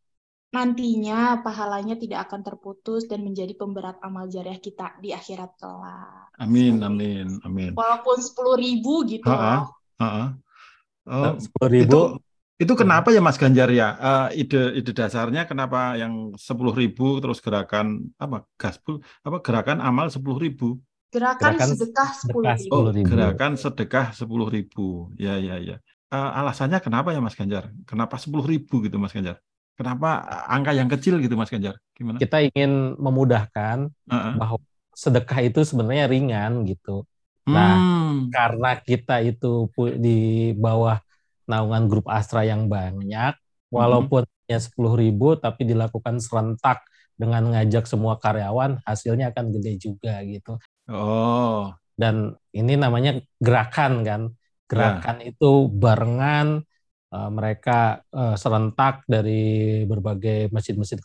nantinya 0.55 1.43
pahalanya 1.43 1.99
tidak 1.99 2.31
akan 2.31 2.41
terputus 2.41 3.05
dan 3.11 3.21
menjadi 3.21 3.53
pemberat 3.59 3.99
amal 3.99 4.31
jariah 4.31 4.57
kita 4.57 4.95
di 5.03 5.11
akhirat 5.11 5.51
kelak. 5.59 6.31
Amin, 6.39 6.79
amin, 6.79 7.27
amin. 7.43 7.75
Walaupun 7.75 8.17
sepuluh 8.23 8.55
ribu 8.55 9.03
gitu. 9.03 9.27
Ha 9.27 9.67
-ha, 9.99 10.25
Oh, 11.09 11.35
sepuluh 11.41 11.69
ribu. 11.73 11.89
Itu, 11.89 12.01
itu 12.69 12.73
kenapa 12.77 13.09
ya 13.09 13.21
Mas 13.23 13.35
Ganjar 13.41 13.69
ya? 13.73 13.97
Uh, 13.97 14.27
ide 14.37 14.77
ide 14.77 14.91
dasarnya 14.93 15.49
kenapa 15.49 15.97
yang 15.97 16.37
sepuluh 16.37 16.71
ribu 16.71 17.17
terus 17.17 17.41
gerakan 17.41 18.13
apa 18.21 18.45
gaspul 18.61 19.01
apa 19.25 19.41
gerakan 19.41 19.81
amal 19.81 20.07
sepuluh 20.13 20.37
ribu? 20.37 20.77
Gerakan, 21.09 21.57
gerakan 21.57 21.69
sedekah 21.73 22.09
sepuluh 22.13 22.53
ribu. 22.53 22.71
Oh, 22.73 22.83
gerakan 22.93 23.53
sedekah 23.57 24.07
sepuluh 24.13 24.47
ribu. 24.47 24.87
Ya 25.17 25.41
ya 25.41 25.57
ya. 25.57 25.77
Uh, 26.09 26.41
alasannya 26.41 26.81
kenapa 26.81 27.13
ya 27.13 27.21
Mas 27.21 27.37
Ganjar? 27.37 27.69
Kenapa 27.85 28.17
sepuluh 28.17 28.45
ribu 28.45 28.81
gitu 28.85 28.97
Mas 28.97 29.13
Ganjar? 29.13 29.41
Kenapa 29.73 30.25
angka 30.49 30.73
yang 30.73 30.89
kecil 30.89 31.17
gitu 31.21 31.33
Mas 31.37 31.49
Ganjar? 31.49 31.77
Gimana? 31.97 32.17
Kita 32.17 32.41
ingin 32.41 32.97
memudahkan 32.97 33.89
uh 33.89 34.13
-uh. 34.13 34.33
bahwa 34.37 34.59
sedekah 34.93 35.39
itu 35.45 35.63
sebenarnya 35.63 36.11
ringan 36.11 36.65
gitu. 36.67 37.07
Nah, 37.49 37.73
hmm. 37.79 38.29
karena 38.29 38.77
kita 38.77 39.25
itu 39.25 39.71
di 39.97 40.51
bawah 40.53 41.01
naungan 41.49 41.89
grup 41.89 42.05
Astra 42.05 42.45
yang 42.45 42.69
banyak, 42.69 43.33
walaupun 43.73 44.21
mm-hmm. 44.21 44.45
hanya 44.45 44.59
sepuluh 44.61 44.93
ribu, 44.93 45.33
tapi 45.33 45.65
dilakukan 45.65 46.21
serentak 46.21 46.85
dengan 47.17 47.49
ngajak 47.49 47.89
semua 47.89 48.21
karyawan, 48.21 48.77
hasilnya 48.85 49.33
akan 49.33 49.49
gede 49.57 49.81
juga 49.81 50.21
gitu. 50.29 50.61
Oh. 50.89 51.71
Dan 51.93 52.33
ini 52.55 52.73
namanya 52.79 53.19
gerakan 53.37 54.01
kan, 54.01 54.21
gerakan 54.65 55.17
yeah. 55.21 55.29
itu 55.29 55.67
barengan 55.69 56.63
uh, 57.13 57.29
mereka 57.29 58.01
uh, 58.13 58.33
serentak 58.39 59.03
dari 59.05 59.83
berbagai 59.85 60.49
masjid-masjid 60.49 60.97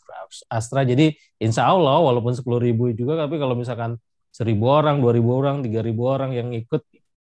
Astra. 0.49 0.81
Jadi 0.87 1.13
insya 1.37 1.69
Allah 1.69 1.99
walaupun 2.01 2.33
sepuluh 2.33 2.57
ribu 2.61 2.89
juga, 2.95 3.27
tapi 3.27 3.37
kalau 3.37 3.53
misalkan 3.53 3.99
seribu 4.31 4.71
orang, 4.71 4.99
dua 4.99 5.13
ribu 5.15 5.35
orang, 5.35 5.61
tiga 5.63 5.79
ribu 5.83 6.07
orang 6.07 6.33
yang 6.33 6.49
ikut, 6.51 6.81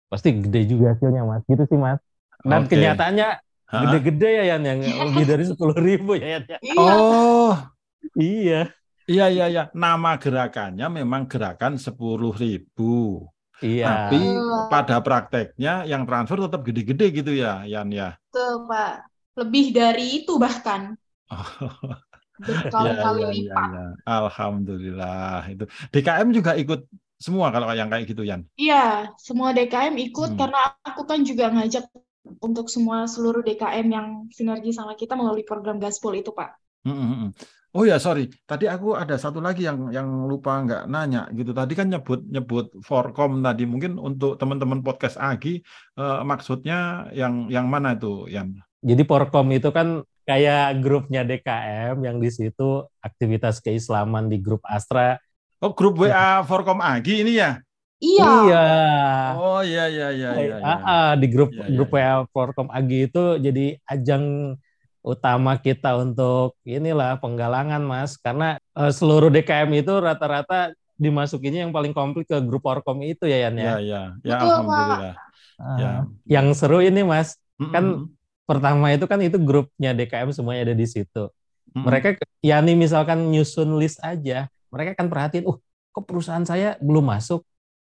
pasti 0.07 0.39
gede 0.39 0.69
juga 0.69 0.93
hasilnya 0.95 1.23
mas. 1.25 1.43
Gitu 1.47 1.63
sih 1.67 1.79
mas. 1.79 1.99
Dan 2.43 2.67
okay. 2.67 2.75
kenyataannya 2.75 3.27
gede-gede 3.73 4.29
ya 4.29 4.43
Yan 4.53 4.61
yang 4.67 4.79
lebih 4.83 5.23
dari 5.31 5.43
sepuluh 5.47 5.77
ribu 5.77 6.19
ya 6.19 6.37
Yan. 6.39 6.43
Ya. 6.45 6.57
Iya. 6.61 6.75
Oh 6.77 7.55
iya. 8.19 8.61
Iya 9.07 9.25
iya 9.27 9.45
iya. 9.51 9.63
Nama 9.75 10.15
gerakannya 10.15 10.87
memang 10.87 11.27
gerakan 11.27 11.75
sepuluh 11.75 12.31
ribu. 12.31 13.27
Iya. 13.63 14.11
Tapi 14.11 14.19
pada 14.67 14.99
prakteknya 14.99 15.87
yang 15.87 16.03
transfer 16.03 16.39
tetap 16.39 16.61
gede-gede 16.67 17.07
gitu 17.23 17.31
ya 17.31 17.63
Yan 17.67 17.91
ya. 17.91 18.15
Tuh 18.31 18.67
Pak. 18.67 19.07
Lebih 19.39 19.65
dari 19.73 20.23
itu 20.23 20.35
bahkan. 20.39 20.95
Oh. 21.31 21.47
Berkali-kali 22.43 23.21
ya, 23.23 23.29
ya, 23.29 23.33
lipat. 23.33 23.69
Ya, 23.69 23.77
ya. 23.77 23.87
Alhamdulillah 24.09 25.39
itu. 25.53 25.65
DKM 25.93 26.27
juga 26.33 26.51
ikut 26.57 26.81
semua 27.21 27.53
kalau 27.55 27.71
yang 27.71 27.87
kayak 27.87 28.09
gitu 28.09 28.27
Yan. 28.27 28.43
Iya, 28.59 29.15
semua 29.15 29.55
DKM 29.55 29.95
ikut 30.11 30.35
hmm. 30.35 30.39
karena 30.39 30.59
aku 30.83 31.07
kan 31.07 31.23
juga 31.23 31.47
ngajak 31.55 31.87
untuk 32.43 32.67
semua 32.67 33.07
seluruh 33.07 33.43
DKM 33.43 33.87
yang 33.87 34.07
sinergi 34.31 34.75
sama 34.75 34.95
kita 34.99 35.15
melalui 35.15 35.47
program 35.47 35.79
Gaspol 35.79 36.19
itu, 36.19 36.35
Pak. 36.35 36.59
Hmm, 36.83 36.95
hmm, 36.95 37.07
hmm. 37.15 37.29
Oh 37.73 37.89
ya, 37.89 37.97
sorry. 37.97 38.29
Tadi 38.45 38.69
aku 38.69 38.93
ada 38.93 39.17
satu 39.17 39.41
lagi 39.41 39.65
yang 39.65 39.89
yang 39.89 40.05
lupa 40.29 40.61
nggak 40.61 40.85
nanya 40.85 41.25
gitu. 41.33 41.57
Tadi 41.57 41.73
kan 41.73 41.89
nyebut 41.89 42.21
nyebut 42.21 42.69
Forkom 42.85 43.41
tadi. 43.41 43.65
Mungkin 43.65 43.97
untuk 43.97 44.37
teman-teman 44.37 44.85
podcast 44.85 45.17
Agi 45.17 45.65
eh, 45.97 46.21
maksudnya 46.21 47.09
yang 47.17 47.49
yang 47.49 47.65
mana 47.65 47.97
itu, 47.97 48.29
yang 48.29 48.53
Jadi 48.83 49.01
Forkom 49.09 49.49
itu 49.57 49.73
kan 49.73 50.05
kayak 50.21 50.85
grupnya 50.85 51.25
DKM 51.25 51.97
yang 52.05 52.21
di 52.21 52.29
situ 52.29 52.85
aktivitas 53.01 53.57
keislaman 53.57 54.29
di 54.29 54.37
grup 54.37 54.61
Astra. 54.69 55.17
Oh, 55.57 55.73
grup 55.73 55.97
WA 55.97 56.45
Forkom 56.45 56.77
Agi 56.77 57.25
ini 57.25 57.41
ya? 57.41 57.57
Iya. 58.03 58.27
Iya. 58.27 58.65
Oh 59.39 59.61
iya 59.63 59.85
iya 59.87 60.07
iya 60.11 60.29
iya. 60.35 60.55
Ah, 60.59 60.79
ah, 60.83 61.09
di 61.15 61.25
grup 61.31 61.55
iya, 61.55 61.65
iya, 61.65 61.73
grup 61.73 61.89
WA 61.89 62.03
iya. 62.03 62.15
Forkom 62.29 62.67
Agi 62.69 63.09
itu 63.09 63.23
jadi 63.39 63.79
ajang 63.87 64.55
utama 65.03 65.59
kita 65.59 65.99
untuk 65.99 66.55
inilah 66.63 67.19
penggalangan 67.19 67.83
Mas 67.83 68.15
karena 68.15 68.55
uh, 68.71 68.87
seluruh 68.87 69.27
DKM 69.27 69.67
itu 69.75 69.93
rata-rata 69.99 70.71
dimasukinnya 70.95 71.67
yang 71.67 71.75
paling 71.75 71.91
komplit 71.91 72.23
ke 72.23 72.39
grup 72.39 72.63
Forkom 72.63 73.03
itu 73.03 73.27
ya 73.27 73.51
Yan 73.51 73.59
ya. 73.59 73.63
Iya 73.63 73.75
iya. 73.83 74.01
Ya 74.23 74.35
alhamdulillah. 74.39 75.15
Uh, 75.59 75.77
ya. 75.77 75.91
Yang 76.39 76.47
seru 76.63 76.79
ini 76.79 77.03
Mas, 77.03 77.35
mm 77.59 77.67
-hmm. 77.67 77.73
kan 77.75 77.85
pertama 78.47 78.95
itu 78.95 79.05
kan 79.05 79.19
itu 79.19 79.37
grupnya 79.37 79.91
DKM 79.91 80.31
semuanya 80.31 80.71
ada 80.71 80.75
di 80.79 80.87
situ. 80.87 81.27
Mm 81.27 81.71
-hmm. 81.75 81.83
Mereka 81.83 82.07
Yani 82.43 82.75
misalkan 82.75 83.31
nyusun 83.31 83.75
list 83.79 83.99
aja, 84.03 84.51
mereka 84.67 84.99
kan 84.99 85.07
perhatiin, 85.11 85.47
"Uh, 85.47 85.59
kok 85.91 86.03
perusahaan 86.07 86.43
saya 86.47 86.79
belum 86.79 87.03
masuk?" 87.07 87.43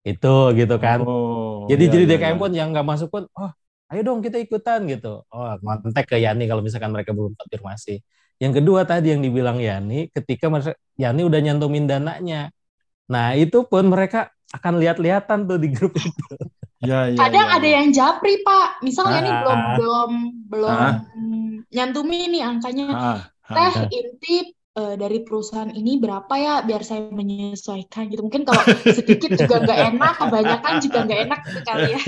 itu 0.02 0.36
gitu 0.58 0.76
kan 0.82 0.98
oh, 1.06 1.70
jadi 1.70 1.84
iya, 1.86 1.94
jadi 1.94 2.04
iya, 2.10 2.12
DKM 2.18 2.34
iya. 2.34 2.42
pun 2.42 2.52
yang 2.58 2.74
nggak 2.74 2.88
masuk 2.90 3.10
pun 3.14 3.24
oh 3.38 3.52
ayo 3.92 4.02
dong 4.08 4.24
kita 4.24 4.40
ikutan 4.40 4.88
gitu. 4.88 5.28
Oh 5.28 5.52
kontak 5.60 6.08
ke 6.08 6.18
Yani 6.18 6.48
kalau 6.48 6.64
misalkan 6.64 6.96
mereka 6.96 7.12
belum 7.12 7.36
konfirmasi. 7.36 8.00
Yang 8.42 8.64
kedua 8.64 8.88
tadi 8.88 9.14
yang 9.14 9.22
dibilang 9.22 9.60
Yani 9.62 10.10
ketika 10.10 10.50
Yani 10.98 11.22
udah 11.28 11.40
nyantumin 11.44 11.86
dananya. 11.86 12.50
Nah 13.12 13.36
itu 13.36 13.68
pun 13.68 13.92
mereka 13.92 14.32
akan 14.56 14.80
lihat-lihatan 14.80 15.48
tuh 15.48 15.60
di 15.60 15.70
grup 15.72 15.94
itu. 16.00 16.26
Ya, 16.82 17.14
ya, 17.14 17.30
kadang 17.30 17.46
ya, 17.46 17.54
ya. 17.54 17.58
ada 17.62 17.70
yang 17.78 17.88
japri 17.94 18.42
pak. 18.42 18.82
Misalnya 18.82 19.22
ah, 19.22 19.22
nih 19.22 19.34
belum 19.38 19.60
belum 19.78 20.12
belum 20.50 20.74
ah, 20.74 20.94
nyantumin 21.70 22.34
nih 22.34 22.42
angkanya. 22.42 22.86
Ah, 22.90 23.06
ah, 23.06 23.54
teh 23.54 23.74
intip 24.02 24.58
uh, 24.78 24.96
dari 24.96 25.24
perusahaan 25.24 25.72
ini 25.72 26.00
berapa 26.00 26.32
ya 26.38 26.54
biar 26.64 26.82
saya 26.86 27.12
menyesuaikan 27.12 28.08
gitu. 28.12 28.24
Mungkin 28.24 28.48
kalau 28.48 28.64
sedikit 28.88 29.36
juga 29.36 29.64
nggak 29.64 29.80
enak 29.96 30.14
kebanyakan 30.20 30.74
juga 30.80 31.00
nggak 31.08 31.20
enak 31.28 31.40
gitu 31.48 31.60
kali 31.68 31.84
ya. 31.92 32.00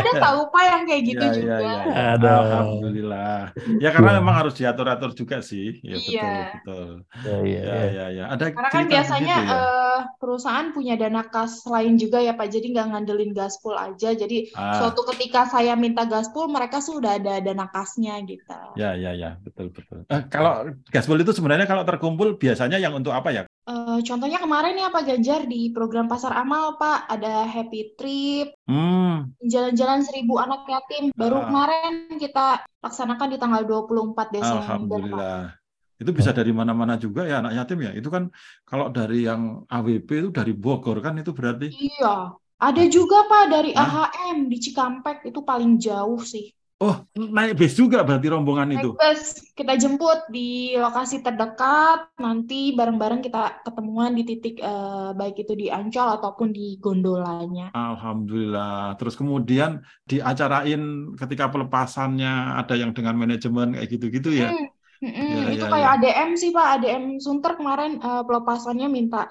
Ada 0.00 0.12
tahu 0.16 0.40
pak 0.52 0.64
yang 0.64 0.82
kayak 0.88 1.02
gitu 1.04 1.24
ya, 1.24 1.32
juga. 1.34 1.56
ya, 1.58 1.72
ya. 1.72 2.04
Ada. 2.16 2.30
alhamdulillah. 2.44 3.40
Ya 3.82 3.88
karena 3.92 4.10
memang 4.20 4.34
harus 4.34 4.54
diatur 4.56 4.86
atur 4.88 5.10
juga 5.12 5.44
sih. 5.44 5.80
Ya 5.84 5.96
iya. 5.98 6.32
betul 6.60 7.04
betul. 7.04 7.40
Ya, 7.48 7.62
ya, 7.64 7.76
ya, 7.88 8.06
ya. 8.12 8.24
ada 8.32 8.44
karena 8.52 8.70
kan 8.72 8.84
biasanya 8.88 9.36
ya? 9.44 9.52
uh, 9.52 9.98
perusahaan 10.16 10.68
punya 10.72 10.94
dana 10.96 11.26
kas 11.28 11.64
lain 11.68 12.00
juga 12.00 12.22
ya 12.22 12.32
pak. 12.36 12.48
Jadi 12.48 12.72
nggak 12.72 12.86
ngandelin 12.94 13.32
gaspol 13.36 13.76
aja. 13.76 14.14
Jadi 14.16 14.52
ah. 14.56 14.80
suatu 14.80 15.04
ketika 15.14 15.48
saya 15.48 15.76
minta 15.76 16.08
gaspol 16.08 16.48
mereka 16.48 16.80
sudah 16.80 17.20
ada 17.20 17.40
dana 17.42 17.66
kasnya 17.68 18.16
gitu. 18.24 18.56
Ya 18.78 18.96
ya 18.96 19.12
ya. 19.12 19.36
Betul 19.44 19.70
betul. 19.72 20.04
Eh, 20.08 20.22
kalau 20.32 20.72
gaspol 20.88 21.20
itu 21.20 21.34
sebenarnya 21.34 21.57
sebenarnya 21.58 21.74
kalau 21.74 21.90
terkumpul 21.90 22.28
biasanya 22.38 22.78
yang 22.78 22.94
untuk 22.94 23.10
apa 23.10 23.34
ya? 23.34 23.42
Uh, 23.66 23.98
contohnya 24.06 24.38
kemarin 24.38 24.78
ya 24.78 24.94
Pak 24.94 25.02
Ganjar 25.10 25.42
di 25.50 25.74
program 25.74 26.06
Pasar 26.06 26.38
Amal 26.38 26.78
Pak 26.78 27.10
ada 27.10 27.42
happy 27.50 27.98
trip, 27.98 28.54
hmm. 28.70 29.34
jalan-jalan 29.42 30.06
seribu 30.06 30.38
anak 30.38 30.62
yatim. 30.70 31.10
Baru 31.18 31.42
uh. 31.42 31.50
kemarin 31.50 32.14
kita 32.14 32.62
laksanakan 32.78 33.34
di 33.34 33.38
tanggal 33.42 33.66
24 33.66 34.38
Desember. 34.38 34.62
Alhamdulillah. 34.62 35.50
Pak. 35.50 35.98
Itu 35.98 36.14
bisa 36.14 36.30
dari 36.30 36.54
mana-mana 36.54 36.94
juga 36.94 37.26
ya 37.26 37.42
anak 37.42 37.58
yatim 37.58 37.90
ya. 37.90 37.92
Itu 37.98 38.06
kan 38.06 38.30
kalau 38.62 38.94
dari 38.94 39.26
yang 39.26 39.66
AWP 39.66 40.08
itu 40.14 40.30
dari 40.30 40.54
Bogor 40.54 41.02
kan 41.02 41.18
itu 41.18 41.34
berarti. 41.34 41.74
Iya. 41.74 42.38
Ada 42.58 42.86
juga 42.86 43.26
Pak 43.26 43.44
dari 43.50 43.74
Hah? 43.74 44.06
AHM 44.14 44.46
di 44.46 44.62
Cikampek 44.62 45.26
itu 45.26 45.42
paling 45.42 45.74
jauh 45.82 46.22
sih. 46.22 46.54
Oh, 46.78 46.94
naik 47.18 47.58
bus 47.58 47.74
juga 47.74 48.06
berarti 48.06 48.30
rombongan 48.30 48.70
naik 48.70 48.86
itu? 48.86 48.90
bus, 48.94 49.50
kita 49.58 49.74
jemput 49.74 50.30
di 50.30 50.78
lokasi 50.78 51.26
terdekat, 51.26 52.14
nanti 52.22 52.70
bareng-bareng 52.70 53.18
kita 53.18 53.66
ketemuan 53.66 54.14
di 54.14 54.22
titik 54.22 54.62
eh, 54.62 55.10
baik 55.10 55.42
itu 55.42 55.58
di 55.58 55.66
Ancol 55.74 56.22
ataupun 56.22 56.54
di 56.54 56.78
gondolanya. 56.78 57.74
Alhamdulillah. 57.74 58.94
Terus 58.94 59.18
kemudian 59.18 59.82
diacarain 60.06 61.18
ketika 61.18 61.50
pelepasannya 61.50 62.62
ada 62.62 62.78
yang 62.78 62.94
dengan 62.94 63.18
manajemen 63.18 63.74
kayak 63.74 63.88
gitu-gitu 63.98 64.38
ya? 64.38 64.54
Hmm. 64.54 64.70
Mm 64.98 65.14
-mm, 65.14 65.30
ya, 65.30 65.42
itu 65.54 65.66
ya, 65.66 65.70
kayak 65.70 65.86
ya. 65.86 65.94
ADM 65.94 66.30
sih 66.34 66.50
Pak, 66.50 66.66
ADM 66.78 67.04
Sunter 67.22 67.54
kemarin 67.54 68.02
uh, 68.02 68.26
pelepasannya 68.26 68.90
minta 68.90 69.30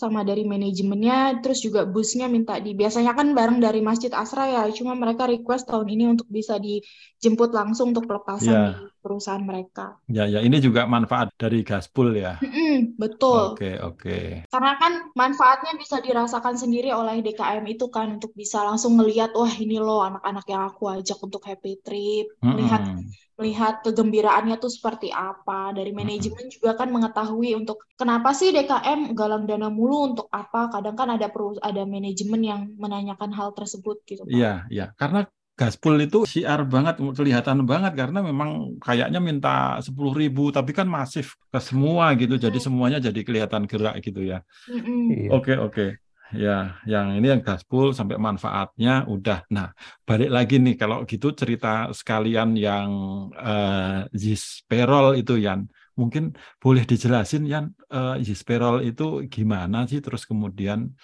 sama 0.00 0.24
dari 0.24 0.48
manajemennya, 0.48 1.44
terus 1.44 1.60
juga 1.60 1.84
busnya 1.84 2.26
minta 2.32 2.56
di 2.56 2.72
biasanya 2.72 3.12
kan 3.12 3.36
bareng 3.36 3.60
dari 3.60 3.80
Masjid 3.84 4.08
Asra 4.16 4.48
ya, 4.48 4.62
cuma 4.72 4.96
mereka 4.96 5.28
request 5.28 5.68
tahun 5.68 5.86
ini 5.92 6.04
untuk 6.16 6.28
bisa 6.32 6.56
dijemput 6.56 7.50
langsung 7.52 7.92
untuk 7.92 8.08
pelepasan 8.08 8.56
ya. 8.56 8.64
di 8.72 8.88
perusahaan 9.04 9.44
mereka. 9.44 10.00
Ya, 10.08 10.24
ya 10.24 10.40
ini 10.40 10.56
juga 10.58 10.88
manfaat 10.88 11.28
dari 11.36 11.60
Gaspol 11.60 12.16
ya. 12.16 12.40
Mm-mm, 12.40 12.96
betul. 12.96 13.54
Oke, 13.54 13.76
oke. 13.78 14.16
Karena 14.48 14.72
kan 14.80 14.92
manfaatnya 15.14 15.72
bisa 15.76 16.00
dirasakan 16.00 16.56
sendiri 16.56 16.90
oleh 16.90 17.20
DKM 17.20 17.64
itu 17.68 17.86
kan 17.92 18.16
untuk 18.16 18.32
bisa 18.32 18.64
langsung 18.64 18.96
melihat 18.96 19.30
wah 19.36 19.52
ini 19.52 19.76
loh 19.78 20.00
anak-anak 20.02 20.44
yang 20.48 20.62
aku 20.64 20.90
ajak 20.90 21.18
untuk 21.20 21.44
happy 21.44 21.78
trip, 21.84 22.26
melihat 22.40 22.82
mm-hmm 22.82 23.20
melihat 23.40 23.80
kegembiraannya 23.80 24.60
tuh 24.60 24.68
seperti 24.68 25.08
apa. 25.08 25.72
Dari 25.72 25.96
manajemen 25.96 26.52
juga 26.52 26.76
kan 26.76 26.92
mengetahui 26.92 27.56
untuk 27.56 27.88
kenapa 27.96 28.36
sih 28.36 28.52
DKM 28.52 29.16
galang 29.16 29.48
dana 29.48 29.72
mulu 29.72 30.12
untuk 30.12 30.28
apa. 30.28 30.68
Kadang 30.68 30.94
kan 30.94 31.08
ada 31.16 31.32
perlu 31.32 31.56
ada 31.64 31.88
manajemen 31.88 32.40
yang 32.44 32.60
menanyakan 32.76 33.32
hal 33.32 33.56
tersebut 33.56 34.04
gitu. 34.04 34.28
Iya, 34.28 34.68
iya. 34.68 34.92
Karena 35.00 35.24
Gaspol 35.60 36.00
itu 36.00 36.24
siar 36.24 36.64
banget, 36.64 36.96
kelihatan 37.12 37.68
banget 37.68 37.92
karena 37.92 38.24
memang 38.24 38.80
kayaknya 38.80 39.20
minta 39.20 39.76
sepuluh 39.84 40.16
ribu, 40.16 40.48
tapi 40.48 40.72
kan 40.72 40.88
masif 40.88 41.36
ke 41.52 41.60
semua 41.60 42.16
gitu, 42.16 42.40
jadi 42.40 42.56
semuanya 42.56 42.96
jadi 42.96 43.20
kelihatan 43.20 43.68
gerak 43.68 44.00
gitu 44.00 44.24
ya. 44.24 44.40
Oke 44.72 44.72
mm 44.72 44.80
-mm. 44.80 45.08
oke. 45.36 45.44
Okay, 45.44 45.56
okay. 45.60 45.90
Ya, 46.30 46.78
yang 46.86 47.18
ini 47.18 47.26
yang 47.26 47.42
gaspol 47.42 47.90
sampai 47.90 48.14
manfaatnya 48.14 49.02
udah. 49.10 49.42
Nah, 49.50 49.74
balik 50.06 50.30
lagi 50.30 50.54
nih 50.62 50.78
kalau 50.78 51.02
gitu 51.02 51.34
cerita 51.34 51.90
sekalian 51.90 52.54
yang 52.54 52.88
uh, 53.34 54.06
Zisperol 54.14 55.18
itu 55.18 55.34
Yan. 55.42 55.66
Mungkin 55.98 56.30
boleh 56.62 56.86
dijelasin 56.86 57.42
Yan 57.50 57.74
uh, 57.90 58.14
Zisperol 58.22 58.86
itu 58.86 59.26
gimana 59.26 59.90
sih 59.90 59.98
terus 59.98 60.22
kemudian 60.22 60.94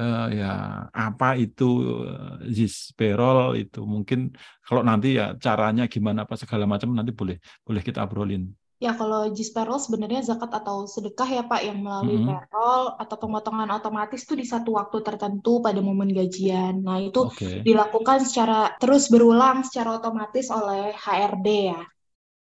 uh, 0.00 0.26
ya 0.32 0.48
apa 0.96 1.36
itu 1.36 1.64
Zisperol 2.48 3.60
itu 3.60 3.84
mungkin 3.84 4.32
kalau 4.64 4.80
nanti 4.80 5.20
ya 5.20 5.36
caranya 5.44 5.84
gimana 5.92 6.24
apa 6.24 6.40
segala 6.40 6.64
macam 6.64 6.88
nanti 6.96 7.12
boleh 7.12 7.36
boleh 7.68 7.82
kita 7.84 8.00
obrolin. 8.00 8.48
Ya, 8.80 8.96
kalau 8.96 9.28
jis 9.28 9.52
payroll 9.52 9.76
sebenarnya 9.76 10.24
zakat 10.24 10.56
atau 10.56 10.88
sedekah 10.88 11.28
ya 11.28 11.42
Pak 11.44 11.60
yang 11.60 11.84
melalui 11.84 12.16
mm 12.16 12.24
-hmm. 12.24 12.30
payroll 12.32 12.84
atau 12.96 13.16
pemotongan 13.20 13.68
otomatis 13.76 14.24
itu 14.24 14.32
di 14.32 14.48
satu 14.48 14.80
waktu 14.80 15.04
tertentu 15.04 15.60
pada 15.60 15.84
momen 15.84 16.08
gajian. 16.16 16.80
Nah, 16.80 16.96
itu 16.96 17.28
okay. 17.28 17.60
dilakukan 17.60 18.24
secara 18.24 18.72
terus 18.80 19.12
berulang 19.12 19.68
secara 19.68 20.00
otomatis 20.00 20.48
oleh 20.48 20.96
HRD 20.96 21.76
ya. 21.76 21.80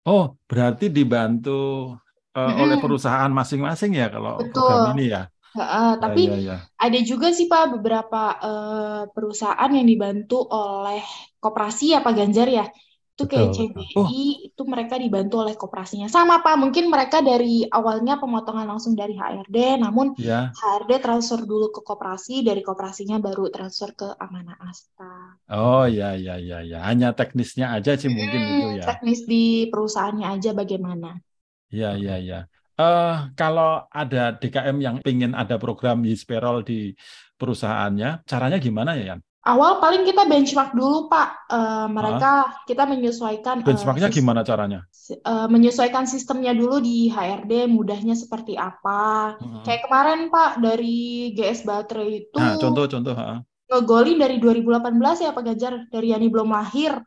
Oh, 0.04 0.36
berarti 0.44 0.92
dibantu 0.92 1.96
uh, 2.36 2.38
mm 2.38 2.52
-hmm. 2.52 2.62
oleh 2.68 2.76
perusahaan 2.84 3.32
masing-masing 3.32 3.96
ya 3.96 4.12
kalau 4.12 4.36
Betul. 4.36 4.60
program 4.60 4.92
ini 4.92 5.16
ya. 5.16 5.32
Uh, 5.56 5.96
tapi 5.96 6.28
ya, 6.28 6.36
ya, 6.36 6.40
ya. 6.52 6.58
ada 6.76 6.98
juga 7.00 7.32
sih 7.32 7.48
Pak 7.48 7.80
beberapa 7.80 8.36
uh, 8.44 9.02
perusahaan 9.08 9.72
yang 9.72 9.88
dibantu 9.88 10.44
oleh 10.52 11.00
koperasi 11.40 11.96
ya 11.96 12.04
Pak 12.04 12.12
Ganjar 12.12 12.44
ya 12.52 12.68
itu 13.16 13.24
kayak 13.32 13.48
CBI 13.56 13.96
oh. 13.96 14.08
itu 14.44 14.62
mereka 14.68 15.00
dibantu 15.00 15.40
oleh 15.40 15.56
koperasinya 15.56 16.04
sama 16.04 16.44
pak 16.44 16.60
mungkin 16.60 16.92
mereka 16.92 17.24
dari 17.24 17.64
awalnya 17.64 18.20
pemotongan 18.20 18.68
langsung 18.68 18.92
dari 18.92 19.16
HRD 19.16 19.80
namun 19.80 20.12
ya. 20.20 20.52
HRD 20.52 21.00
transfer 21.00 21.40
dulu 21.40 21.72
ke 21.72 21.80
koperasi 21.80 22.44
dari 22.44 22.60
koperasinya 22.60 23.16
baru 23.16 23.48
transfer 23.48 23.96
ke 23.96 24.08
Amanah 24.20 24.60
Asta. 24.60 25.40
Oh 25.48 25.88
ya 25.88 26.12
ya 26.12 26.36
ya 26.36 26.60
ya. 26.60 26.84
Hanya 26.84 27.16
teknisnya 27.16 27.72
aja 27.72 27.96
sih 27.96 28.12
mungkin 28.12 28.36
hmm, 28.36 28.52
itu 28.52 28.66
ya. 28.78 28.84
teknis 28.84 29.24
di 29.24 29.72
perusahaannya 29.72 30.36
aja 30.36 30.52
bagaimana. 30.52 31.16
Ya 31.72 31.96
ya 31.96 32.20
ya. 32.20 32.44
Uh, 32.76 33.32
kalau 33.32 33.88
ada 33.88 34.36
DKM 34.36 34.76
yang 34.84 34.96
ingin 35.08 35.32
ada 35.32 35.56
program 35.56 36.04
Yisperol 36.04 36.60
di 36.60 36.92
perusahaannya 37.40 38.28
caranya 38.28 38.60
gimana 38.60 38.92
ya 39.00 39.16
Yan 39.16 39.20
Awal 39.46 39.78
paling 39.78 40.02
kita 40.02 40.26
benchmark 40.26 40.74
dulu 40.74 41.06
Pak. 41.06 41.46
Uh, 41.46 41.86
mereka 41.86 42.50
Hah? 42.50 42.66
kita 42.66 42.82
menyesuaikan. 42.82 43.62
Eh, 43.62 43.66
Benchmarknya 43.70 44.10
uh, 44.10 44.14
gimana 44.14 44.42
caranya? 44.42 44.82
Uh, 45.22 45.46
menyesuaikan 45.46 46.02
sistemnya 46.02 46.50
dulu 46.50 46.82
di 46.82 47.06
HRD, 47.06 47.70
mudahnya 47.70 48.18
seperti 48.18 48.58
apa. 48.58 49.38
Uh-huh. 49.38 49.62
Kayak 49.62 49.86
kemarin 49.86 50.34
Pak 50.34 50.58
dari 50.58 51.30
GS 51.30 51.62
Baterai 51.62 52.26
itu. 52.26 52.34
Nah, 52.34 52.58
contoh-contoh. 52.58 53.14
Uh. 53.14 53.38
Ngegolin 53.70 54.18
dari 54.18 54.42
2018 54.42 55.22
ya 55.22 55.30
Pak 55.30 55.44
Gajar, 55.46 55.74
dari 55.94 56.10
Yani 56.10 56.26
belum 56.26 56.50
lahir. 56.50 56.98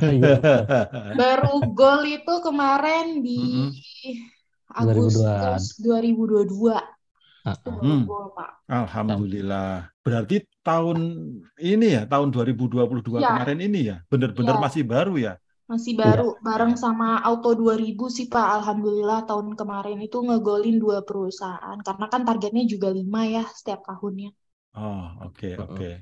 Iya, 0.00 0.38
Baru 1.20 1.58
gol 1.74 2.06
itu 2.06 2.34
kemarin 2.38 3.18
di 3.26 3.66
uh-huh. 3.66 4.78
Agustus 4.78 5.74
2022. 5.82 6.70
2022. 7.46 7.82
Hmm. 7.82 8.06
Alhamdulillah. 8.70 9.95
Berarti 10.06 10.46
tahun 10.62 10.98
ini 11.58 11.98
ya, 11.98 12.06
tahun 12.06 12.30
2022 12.30 13.18
ya. 13.18 13.34
kemarin 13.34 13.58
ini 13.58 13.90
ya, 13.90 13.96
benar-benar 14.06 14.54
ya. 14.54 14.62
masih 14.62 14.82
baru 14.86 15.14
ya? 15.18 15.34
Masih 15.66 15.98
baru, 15.98 16.38
ya. 16.38 16.46
bareng 16.46 16.78
sama 16.78 17.18
Auto 17.26 17.50
2000 17.58 18.06
sih 18.06 18.30
Pak. 18.30 18.62
Alhamdulillah 18.62 19.26
tahun 19.26 19.58
kemarin 19.58 19.98
itu 19.98 20.22
ngegolin 20.22 20.78
dua 20.78 21.02
perusahaan. 21.02 21.74
Karena 21.82 22.06
kan 22.06 22.22
targetnya 22.22 22.70
juga 22.70 22.94
lima 22.94 23.26
ya 23.26 23.42
setiap 23.50 23.82
tahunnya. 23.82 24.30
Oh, 24.78 25.26
oke, 25.26 25.42
okay, 25.42 25.52
oke. 25.58 25.74
Okay. 25.74 25.94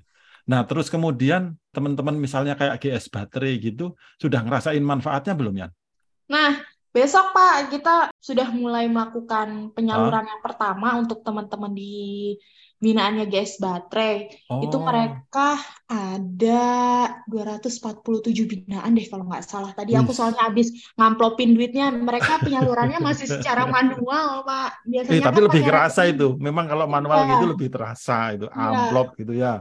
Nah, 0.44 0.68
terus 0.68 0.92
kemudian 0.92 1.56
teman-teman 1.72 2.20
misalnya 2.20 2.60
kayak 2.60 2.76
GS 2.76 3.08
Baterai 3.08 3.56
gitu, 3.56 3.96
sudah 4.20 4.44
ngerasain 4.44 4.84
manfaatnya 4.84 5.32
belum 5.32 5.54
ya? 5.56 5.68
Nah, 6.28 6.60
Besok 6.94 7.34
Pak 7.34 7.74
kita 7.74 7.94
sudah 8.22 8.54
mulai 8.54 8.86
melakukan 8.86 9.74
penyaluran 9.74 10.22
ah? 10.22 10.30
yang 10.30 10.42
pertama 10.46 10.94
untuk 10.94 11.26
teman-teman 11.26 11.74
di 11.74 12.38
binaannya 12.78 13.26
GS 13.26 13.58
Baterai. 13.58 14.30
Oh. 14.46 14.62
Itu 14.62 14.78
mereka 14.78 15.58
ada 15.90 16.64
247 17.26 17.98
binaan 18.46 18.94
deh 18.94 19.10
kalau 19.10 19.26
nggak 19.26 19.42
salah. 19.42 19.74
Tadi 19.74 19.98
aku 19.98 20.14
soalnya 20.14 20.46
habis 20.46 20.70
ngamplopin 20.94 21.58
duitnya. 21.58 21.90
Mereka 21.90 22.46
penyalurannya 22.46 23.02
masih 23.10 23.26
secara 23.26 23.66
manual, 23.66 24.46
Pak. 24.46 24.86
Biasanya 24.86 25.18
eh, 25.18 25.24
tapi 25.26 25.40
kan 25.42 25.46
lebih 25.50 25.62
kerasa 25.66 26.00
itu. 26.06 26.38
Memang 26.38 26.70
kalau 26.70 26.86
manual 26.86 27.26
ya. 27.26 27.30
gitu 27.34 27.46
lebih 27.58 27.68
terasa 27.74 28.38
itu 28.38 28.46
iya. 28.46 28.70
amplop 28.70 29.08
ya. 29.10 29.18
gitu 29.18 29.32
ya. 29.34 29.54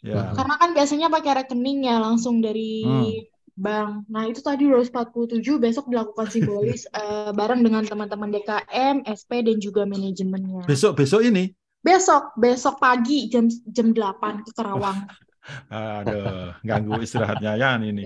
Ya. 0.00 0.32
Karena 0.32 0.56
kan 0.56 0.72
biasanya 0.72 1.12
pakai 1.12 1.44
rekening 1.44 1.92
ya 1.92 2.00
langsung 2.00 2.40
dari 2.40 2.88
hmm 2.88 3.36
Bang. 3.56 4.04
Nah, 4.10 4.26
itu 4.26 4.42
tadi 4.42 4.66
247 4.68 5.40
besok 5.56 5.88
dilakukan 5.88 6.26
simbolis 6.30 6.84
uh, 6.92 7.30
bareng 7.38 7.62
dengan 7.62 7.86
teman-teman 7.86 8.30
DKM, 8.34 9.06
SP 9.06 9.46
dan 9.46 9.56
juga 9.58 9.86
manajemennya. 9.86 10.66
Besok 10.66 11.00
besok 11.00 11.24
ini? 11.26 11.54
Besok, 11.80 12.36
besok 12.36 12.76
pagi 12.76 13.32
jam 13.32 13.48
jam 13.48 13.96
8 13.96 14.44
ke 14.44 14.50
Karawang. 14.52 14.98
Aduh, 15.72 16.52
ganggu 16.60 17.00
istirahatnya 17.00 17.56
ya 17.56 17.80
ini. 17.80 18.04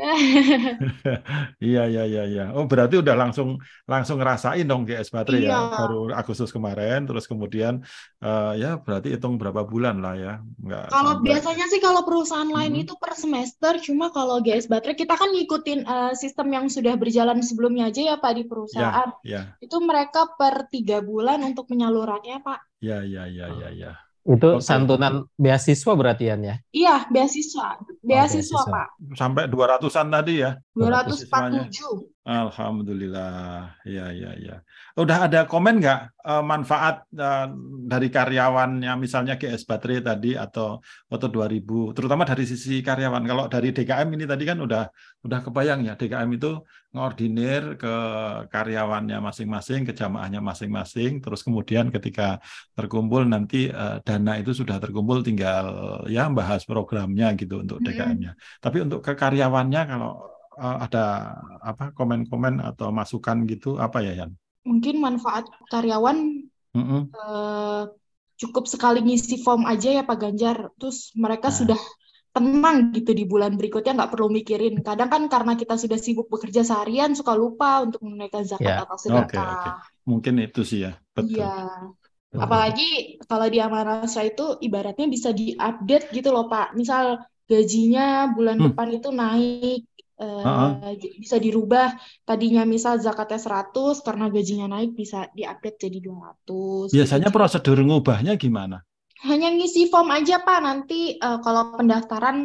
iya, 1.73 1.85
iya, 1.91 2.05
iya, 2.07 2.25
iya. 2.25 2.45
Oh, 2.55 2.65
berarti 2.71 3.03
udah 3.03 3.15
langsung 3.19 3.59
langsung 3.91 4.23
ngerasain 4.23 4.65
dong 4.65 4.87
GS 4.87 5.11
baterai 5.11 5.43
ya? 5.43 5.51
iya. 5.51 5.59
ya, 5.59 5.79
baru 5.83 6.01
Agustus 6.15 6.55
kemarin, 6.55 7.11
terus 7.11 7.27
kemudian 7.27 7.83
uh, 8.23 8.55
ya 8.55 8.79
berarti 8.79 9.19
hitung 9.19 9.37
berapa 9.37 9.67
bulan 9.67 9.99
lah 9.99 10.15
ya. 10.15 10.35
Enggak 10.63 10.95
kalau 10.95 11.19
sampai... 11.19 11.27
biasanya 11.27 11.67
sih 11.69 11.81
kalau 11.83 12.03
perusahaan 12.07 12.51
lain 12.51 12.73
hmm. 12.79 12.83
itu 12.87 12.95
per 12.97 13.13
semester, 13.19 13.73
cuma 13.83 14.15
kalau 14.15 14.39
GS 14.39 14.71
baterai 14.71 14.95
kita 14.95 15.15
kan 15.19 15.31
ngikutin 15.35 15.81
uh, 15.85 16.13
sistem 16.15 16.55
yang 16.55 16.67
sudah 16.71 16.95
berjalan 16.95 17.43
sebelumnya 17.43 17.91
aja 17.91 18.15
ya 18.15 18.17
Pak 18.23 18.33
di 18.39 18.45
perusahaan. 18.47 19.11
Ya, 19.27 19.43
ya. 19.51 19.59
Itu 19.59 19.83
mereka 19.83 20.31
per 20.39 20.71
tiga 20.71 21.03
bulan 21.03 21.43
untuk 21.43 21.67
penyalurannya 21.67 22.41
Pak. 22.41 22.79
Ya, 22.79 23.03
ya, 23.03 23.27
ya, 23.27 23.51
ya, 23.51 23.69
ya. 23.75 23.93
Itu 24.25 24.57
okay. 24.57 24.65
santunan 24.65 25.29
beasiswa 25.37 25.93
berarti 25.93 26.33
ya? 26.33 26.37
Iya, 26.73 26.97
beasiswa. 27.13 27.77
Beasiswa, 28.01 28.57
oh, 28.57 28.65
beasiswa. 28.65 28.73
Pak. 28.73 28.89
Sampai 29.21 29.45
200-an 29.53 30.09
tadi 30.09 30.41
ya? 30.41 30.57
247. 30.73 32.09
Alhamdulillah, 32.25 33.77
ya 33.85 34.09
ya 34.17 34.33
ya. 34.41 34.57
Udah 34.97 35.29
ada 35.29 35.45
komen 35.45 35.77
nggak 35.77 36.25
uh, 36.25 36.41
manfaat 36.41 37.05
uh, 37.13 37.53
dari 37.85 38.09
karyawannya, 38.09 38.89
misalnya 38.97 39.37
GS 39.37 39.69
Baterai 39.69 40.01
tadi 40.01 40.33
atau 40.33 40.81
Foto 41.05 41.29
2000, 41.29 41.93
terutama 41.93 42.25
dari 42.25 42.49
sisi 42.49 42.81
karyawan. 42.81 43.29
Kalau 43.29 43.45
dari 43.53 43.77
DKM 43.77 44.09
ini 44.09 44.25
tadi 44.25 44.49
kan 44.49 44.57
udah 44.57 44.89
udah 45.21 45.39
kebayang 45.45 45.85
ya, 45.85 46.01
DKM 46.01 46.33
itu 46.33 46.65
ngordinir 46.95 47.75
ke 47.75 47.95
karyawannya 48.55 49.19
masing-masing, 49.19 49.83
ke 49.83 49.93
jamaahnya 49.93 50.39
masing-masing, 50.39 51.19
terus 51.19 51.43
kemudian 51.43 51.91
ketika 51.91 52.39
terkumpul 52.79 53.27
nanti 53.27 53.67
uh, 53.67 53.99
dana 54.07 54.39
itu 54.39 54.55
sudah 54.55 54.79
terkumpul, 54.79 55.27
tinggal 55.27 55.67
ya 56.07 56.31
bahas 56.31 56.63
programnya 56.63 57.35
gitu 57.35 57.67
untuk 57.67 57.83
DKM-nya. 57.83 58.39
Tapi 58.63 58.87
untuk 58.87 59.03
ke 59.03 59.19
karyawannya 59.19 59.83
kalau 59.91 60.23
uh, 60.55 60.77
ada 60.87 61.35
apa 61.59 61.91
komen-komen 61.91 62.63
atau 62.63 62.95
masukan 62.95 63.43
gitu 63.51 63.77
apa 63.83 63.99
ya 63.99 64.25
Yan? 64.25 64.31
Mungkin 64.63 65.03
manfaat 65.03 65.51
karyawan 65.69 66.47
mm 66.73 66.85
-hmm. 66.87 67.03
uh, 67.11 67.91
cukup 68.39 68.71
sekali 68.71 69.03
ngisi 69.03 69.43
form 69.43 69.67
aja 69.67 69.99
ya 69.99 70.03
Pak 70.07 70.19
Ganjar, 70.23 70.71
terus 70.79 71.11
mereka 71.19 71.51
nah. 71.51 71.57
sudah 71.59 71.81
tenang 72.35 72.77
gitu 72.97 73.11
di 73.15 73.25
bulan 73.33 73.53
berikutnya 73.59 73.93
nggak 73.99 74.11
perlu 74.13 74.29
mikirin. 74.39 74.75
Kadang 74.87 75.09
kan 75.15 75.23
karena 75.35 75.53
kita 75.61 75.75
sudah 75.83 75.99
sibuk 76.03 76.27
bekerja 76.33 76.63
seharian 76.67 77.11
suka 77.19 77.33
lupa 77.43 77.87
untuk 77.87 78.01
menunaikan 78.05 78.43
zakat 78.43 78.75
Ya. 78.75 78.83
atau 78.85 78.97
sedekah. 78.99 79.23
Oke, 79.31 79.39
oke. 79.39 79.71
Mungkin 80.11 80.35
itu 80.47 80.61
sih 80.67 80.79
ya. 80.87 80.93
Betul. 81.15 81.39
Iya. 81.39 81.53
Apalagi 82.35 82.83
kalau 83.31 83.47
di 83.47 83.59
Amanasa 83.63 84.21
itu 84.27 84.59
ibaratnya 84.59 85.07
bisa 85.07 85.31
diupdate 85.31 86.11
gitu 86.11 86.29
loh 86.35 86.51
Pak. 86.51 86.75
Misal 86.75 87.23
gajinya 87.47 88.35
bulan 88.35 88.57
Hmm. 88.59 88.67
depan 88.75 88.89
itu 88.99 89.09
naik 89.15 89.81
eh, 90.15 90.43
Ha-ha. 90.47 90.67
bisa 91.23 91.37
dirubah. 91.39 91.95
Tadinya 92.27 92.63
misal 92.67 92.99
zakatnya 93.03 93.39
100 93.39 94.03
karena 94.07 94.27
gajinya 94.35 94.67
naik 94.75 94.91
bisa 94.99 95.31
diupdate 95.39 95.79
jadi 95.87 95.99
200 96.07 96.91
Biasanya 96.95 97.29
gitu. 97.31 97.37
prosedur 97.37 97.79
ngubahnya 97.87 98.33
gimana? 98.39 98.83
Hanya 99.29 99.49
ngisi 99.55 99.83
form 99.93 100.09
aja 100.17 100.35
Pak. 100.47 100.59
Nanti 100.67 100.95
eh, 101.25 101.39
kalau 101.45 101.63
pendaftaran 101.79 102.37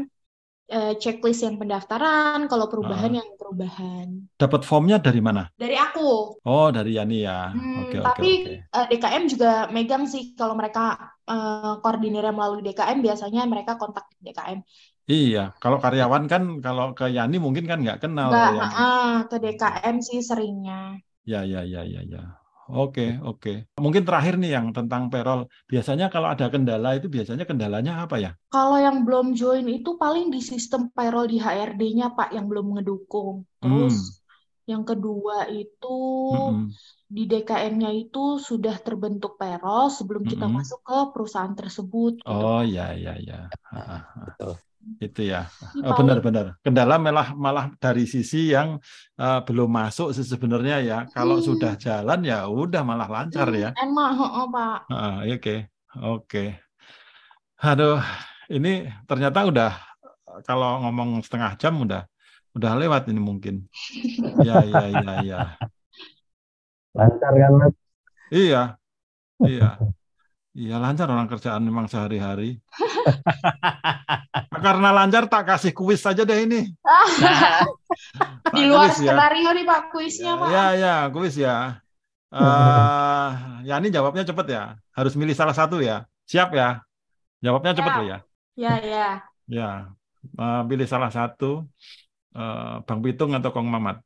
eh, 0.76 0.94
checklist 1.02 1.42
yang 1.48 1.58
pendaftaran, 1.62 2.40
kalau 2.52 2.66
perubahan 2.72 3.12
Ah. 3.12 3.20
yang 3.20 3.30
perubahan. 3.40 4.08
Dapat 4.42 4.62
formnya 4.70 4.98
dari 5.04 5.22
mana? 5.28 5.44
Dari 5.62 5.76
aku. 5.78 6.40
Oh, 6.46 6.68
dari 6.76 6.92
Yani 6.98 7.16
ya. 7.28 7.32
Hmm, 7.54 7.82
Oke, 7.82 7.98
oke, 8.00 8.06
tapi 8.06 8.28
oke. 8.34 8.54
eh, 8.76 8.86
DKM 8.90 9.24
juga 9.34 9.48
megang 9.76 10.04
sih 10.14 10.24
kalau 10.40 10.54
mereka 10.60 10.80
eh, 11.30 11.74
koordinirnya 11.82 12.32
melalui 12.38 12.62
DKM 12.66 13.00
biasanya 13.06 13.42
mereka 13.54 13.72
kontak 13.82 14.06
DKM. 14.26 14.60
Iya, 15.12 15.40
kalau 15.62 15.78
karyawan 15.84 16.24
kan 16.32 16.44
kalau 16.66 16.86
ke 16.98 17.04
Yani 17.18 17.36
mungkin 17.46 17.66
kan 17.70 17.78
nggak 17.84 18.00
kenal 18.04 18.32
Enggak, 18.32 18.50
yang 18.58 18.70
ah, 18.84 19.14
ke 19.30 19.36
DKM 19.44 19.96
sih 20.08 20.20
seringnya. 20.30 20.76
ya 21.26 21.44
ya 21.46 21.62
ya 21.64 21.82
ya 21.86 22.02
ya. 22.04 22.39
Oke, 22.70 23.18
oke. 23.26 23.50
Mungkin 23.82 24.04
terakhir 24.06 24.34
nih 24.42 24.52
yang 24.58 24.68
tentang 24.78 25.10
payroll. 25.12 25.42
Biasanya 25.72 26.06
kalau 26.14 26.28
ada 26.30 26.46
kendala 26.54 26.90
itu 26.98 27.08
biasanya 27.10 27.46
kendalanya 27.50 28.06
apa 28.06 28.16
ya? 28.22 28.32
Kalau 28.54 28.78
yang 28.82 29.06
belum 29.06 29.34
join 29.38 29.66
itu 29.70 29.98
paling 29.98 30.30
di 30.34 30.42
sistem 30.42 30.90
payroll 30.94 31.26
di 31.30 31.38
HRD-nya 31.42 32.14
Pak 32.18 32.30
yang 32.36 32.46
belum 32.50 32.78
ngedukung. 32.78 33.46
Hmm. 33.62 33.70
Terus 33.70 33.96
yang 34.70 34.84
kedua 34.86 35.50
itu 35.50 35.98
Mm-mm. 36.34 36.70
di 37.16 37.24
DKM-nya 37.30 37.90
itu 38.04 38.38
sudah 38.38 38.76
terbentuk 38.86 39.32
payroll 39.42 39.90
sebelum 39.90 40.24
kita 40.30 40.46
masuk 40.58 40.80
ke 40.86 40.98
perusahaan 41.14 41.56
tersebut 41.58 42.14
gitu. 42.30 42.46
Oh 42.46 42.62
ya 42.64 42.94
ya 42.96 43.14
ya. 43.28 43.52
Betul. 44.26 44.58
Itu 45.00 45.22
ya. 45.24 45.48
Ini 45.76 45.88
Oh, 45.88 45.96
benar-benar. 45.96 46.46
Kendala 46.60 46.96
malah 47.00 47.28
malah 47.36 47.66
dari 47.80 48.04
sisi 48.04 48.52
yang 48.52 48.80
eh, 49.16 49.40
belum 49.48 49.70
masuk 49.72 50.12
sih 50.16 50.26
sebenarnya 50.28 50.76
ya. 50.84 50.98
Kalau 51.16 51.40
Hmm. 51.40 51.48
sudah 51.48 51.74
jalan 51.80 52.20
ya 52.28 52.38
udah 52.52 52.82
malah 52.84 53.08
lancar 53.08 53.48
ya. 53.56 53.70
Hmm, 53.76 53.96
enak, 53.96 54.10
heeh, 54.20 54.46
Pak. 54.52 54.78
Ah, 54.92 55.16
Oke, 55.24 55.56
oke. 56.04 56.44
Aduh, 57.60 58.00
ini 58.56 58.88
ternyata 59.04 59.40
udah 59.52 59.72
kalau 60.48 60.80
ngomong 60.88 61.20
setengah 61.26 61.52
jam 61.60 61.74
udah 61.84 62.08
udah 62.56 62.72
lewat 62.80 63.08
ini 63.12 63.20
mungkin. 63.22 63.56
Ya, 64.40 64.64
ya, 64.64 64.88
ya, 64.88 65.12
ya. 65.20 65.40
Lancar 66.98 67.34
kan 67.42 67.54
Mas? 67.60 67.74
Iya, 68.32 68.78
iya, 69.48 69.66
iya 70.56 70.76
lancar 70.82 71.08
orang 71.10 71.30
kerjaan 71.30 71.62
memang 71.66 71.86
sehari-hari. 71.92 72.58
Karena 74.66 74.90
lancar 74.92 75.26
tak 75.32 75.48
kasih 75.48 75.72
kuis 75.72 76.02
saja 76.04 76.24
deh 76.28 76.40
ini. 76.46 76.62
Tak 78.20 78.54
Di 78.56 78.64
luar 78.70 78.90
ya. 78.90 79.14
skenario 79.14 79.50
nih 79.54 79.66
Pak 79.66 79.82
kuisnya 79.94 80.34
Pak. 80.40 80.48
Ya, 80.50 80.66
ya, 80.78 80.96
kuis 81.14 81.36
ya. 81.38 81.56
Eh, 82.30 83.30
ya 83.66 83.82
ini 83.82 83.90
jawabnya 83.90 84.22
cepet 84.22 84.54
ya. 84.54 84.78
Harus 84.94 85.18
milih 85.18 85.34
salah 85.34 85.58
satu 85.58 85.82
ya. 85.82 86.06
Siap 86.30 86.54
ya. 86.54 86.78
Jawabnya 87.42 87.74
cepet 87.74 87.90
Siap. 87.90 87.98
loh 87.98 88.06
ya. 88.06 88.18
Ya, 88.54 88.74
ya. 88.86 89.08
Ya, 89.50 89.70
eh, 90.38 90.62
pilih 90.70 90.86
salah 90.86 91.10
satu. 91.10 91.66
Eh, 92.38 92.76
Bang 92.86 93.02
Pitung 93.02 93.34
atau 93.34 93.50
Kong 93.50 93.66
Mamat? 93.66 93.98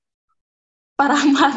Pak 0.95 1.08
Rahmat. 1.12 1.53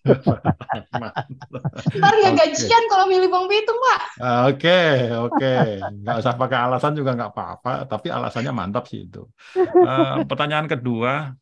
Ntar 2.00 2.12
nggak 2.16 2.32
Oke. 2.32 2.40
gajian 2.40 2.84
kalau 2.88 3.04
milih 3.04 3.28
Bang 3.28 3.46
Pitung, 3.52 3.76
Pak. 3.76 4.00
Oke, 4.48 4.80
oke. 5.12 5.54
Nggak 6.00 6.16
usah 6.24 6.32
pakai 6.40 6.58
alasan 6.64 6.96
juga 6.96 7.12
nggak 7.12 7.32
apa-apa. 7.36 7.84
Tapi 7.84 8.08
alasannya 8.08 8.52
mantap 8.52 8.88
sih 8.88 9.04
itu. 9.04 9.28
Eh, 9.60 10.16
pertanyaan 10.24 10.66
kedua, 10.70 11.36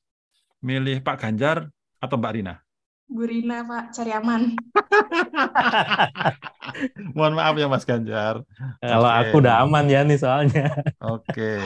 milih 0.62 1.02
Pak 1.06 1.16
Ganjar 1.22 1.70
atau 2.02 2.18
Mbak 2.18 2.32
Rina? 2.34 2.54
Bu 3.08 3.24
Rina, 3.24 3.64
Pak. 3.64 3.96
Cari 3.96 4.12
aman. 4.12 4.52
Mohon 7.16 7.34
maaf 7.40 7.54
ya 7.56 7.66
Mas 7.70 7.88
Ganjar. 7.88 8.44
Kalau 8.84 9.08
aku 9.08 9.40
udah 9.40 9.64
aman 9.64 9.88
ya 9.88 10.04
nih 10.04 10.20
soalnya. 10.20 10.76
Oke. 11.00 11.56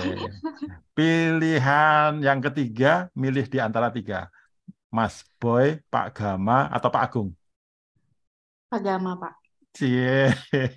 Pilihan 0.94 2.22
yang 2.22 2.38
ketiga, 2.38 3.10
milih 3.18 3.50
di 3.50 3.58
antara 3.58 3.90
tiga. 3.90 4.30
Mas 4.92 5.24
Boy, 5.40 5.80
Pak 5.88 6.12
Gama, 6.12 6.68
atau 6.68 6.92
Pak 6.92 7.02
Agung? 7.08 7.32
Agama, 8.68 9.16
Pak. 9.16 9.40
Cie. 9.72 10.28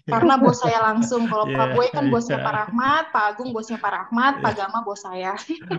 Karena 0.08 0.40
bos 0.40 0.64
saya 0.64 0.80
langsung. 0.80 1.28
Kalau 1.28 1.52
Iya, 1.52 1.60
Pak 1.60 1.68
Boy 1.76 1.88
kan 1.92 2.08
bosnya 2.08 2.40
iya. 2.40 2.46
Pak 2.48 2.54
Rahmat, 2.56 3.04
Pak 3.12 3.24
Agung 3.36 3.52
bosnya 3.52 3.76
Pak 3.76 3.92
Rahmat, 3.92 4.34
Pak 4.40 4.54
Gama 4.56 4.80
bos 4.88 5.04
saya. 5.04 5.36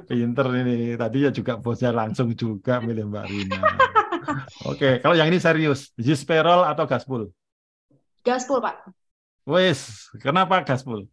Pinter 0.08 0.46
ini. 0.52 1.00
Tadi 1.00 1.24
ya 1.24 1.30
juga 1.32 1.56
bosnya 1.56 1.96
langsung 1.96 2.28
juga 2.36 2.84
milih 2.84 3.08
Mbak 3.08 3.24
Rina. 3.24 3.60
Oke, 4.68 5.00
kalau 5.00 5.16
yang 5.16 5.32
ini 5.32 5.40
serius. 5.40 5.96
Payroll 6.28 6.68
atau 6.68 6.84
gaspol? 6.84 7.32
Gaspol, 8.20 8.60
Pak. 8.60 8.92
Wes, 9.48 10.12
kenapa 10.20 10.60
gaspol? 10.60 11.08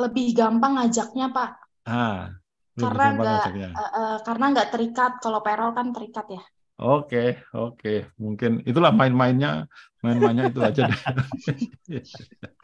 Lebih 0.00 0.32
gampang 0.32 0.80
ngajaknya, 0.80 1.28
Pak. 1.28 1.50
Ah, 1.84 2.39
Karena 2.76 3.04
nggak 3.16 3.44
eh, 3.56 3.72
eh, 3.72 4.16
karena 4.22 4.44
nggak 4.54 4.68
terikat. 4.70 5.12
Kalau 5.18 5.42
payroll 5.42 5.74
kan 5.74 5.90
terikat 5.90 6.26
ya. 6.30 6.42
Oke, 6.80 7.36
oke. 7.52 8.08
Mungkin 8.16 8.64
itulah 8.64 8.88
main-mainnya, 8.88 9.68
main-mainnya 10.00 10.48
itu 10.48 10.64
aja 10.64 10.88
deh. 10.88 10.96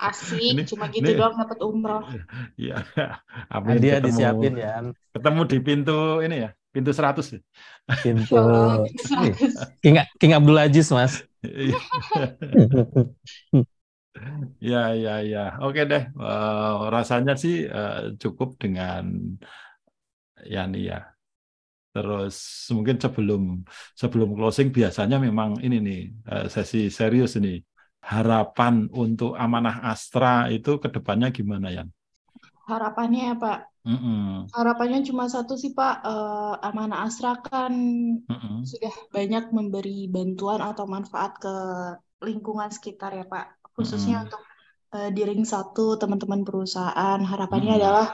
Asik, 0.09 0.57
Ini- 0.57 0.65
cuma 0.65 0.89
gitu 0.89 1.05
ini- 1.05 1.21
doang 1.21 1.37
dapat 1.37 1.61
umroh. 1.61 2.01
Iya. 2.57 2.81
Amin 3.53 3.77
Dia 3.77 4.01
ketemu, 4.01 4.09
disiapin 4.09 4.55
ya 4.57 4.81
ketemu 5.13 5.41
di 5.45 5.59
pintu 5.61 6.25
ini 6.25 6.49
ya, 6.49 6.51
pintu 6.73 6.97
100. 6.97 7.45
pintu 8.01 8.41
King, 9.85 10.01
King 10.17 10.33
Abdul 10.33 10.65
Aziz 10.65 10.89
Mas. 10.97 11.21
Iya, 11.45 11.77
iya, 14.65 14.83
iya. 14.97 15.15
iya. 15.29 15.45
Oke 15.61 15.85
deh. 15.85 16.09
Eh, 16.09 16.75
rasanya 16.89 17.37
sih 17.37 17.69
eh, 17.69 18.17
cukup 18.17 18.57
dengan 18.57 19.13
Yani 20.45 20.79
ya. 20.91 20.99
Terus 21.95 22.35
mungkin 22.77 22.97
sebelum 23.05 23.43
sebelum 24.01 24.29
closing 24.37 24.69
biasanya 24.77 25.17
memang 25.27 25.51
ini 25.65 25.77
nih 25.87 25.99
eh, 26.33 26.47
sesi 26.55 26.79
serius 26.99 27.33
ini. 27.41 27.51
Harapan 28.13 28.75
untuk 29.03 29.31
amanah 29.45 29.77
Astra 29.91 30.47
itu 30.55 30.71
ke 30.83 30.89
depannya 30.95 31.29
gimana 31.39 31.67
Yan? 31.77 31.89
Harapannya 32.71 33.21
ya, 33.31 33.35
Pak. 33.43 33.59
Mm-mm, 33.87 34.51
Harapannya 34.57 34.99
cuma 35.09 35.25
satu 35.35 35.55
sih 35.63 35.73
Pak, 35.79 35.93
Eh, 36.09 36.55
Amanah 36.69 36.99
Asra 37.07 37.31
kan 37.49 37.75
mm-mm. 38.29 38.71
sudah 38.71 38.93
banyak 39.17 39.45
memberi 39.57 40.11
bantuan 40.15 40.61
atau 40.69 40.85
manfaat 40.95 41.33
ke 41.45 41.53
lingkungan 42.29 42.71
sekitar 42.77 43.11
ya 43.19 43.25
Pak, 43.33 43.45
khususnya 43.77 44.17
Mm-mm. 44.17 44.27
untuk 44.27 44.43
eh, 44.97 45.11
di 45.17 45.23
ring 45.29 45.43
satu 45.55 45.97
teman-teman 46.01 46.43
perusahaan. 46.49 47.19
Harapannya 47.31 47.73
Mm-mm. 47.73 47.81
adalah 47.81 48.07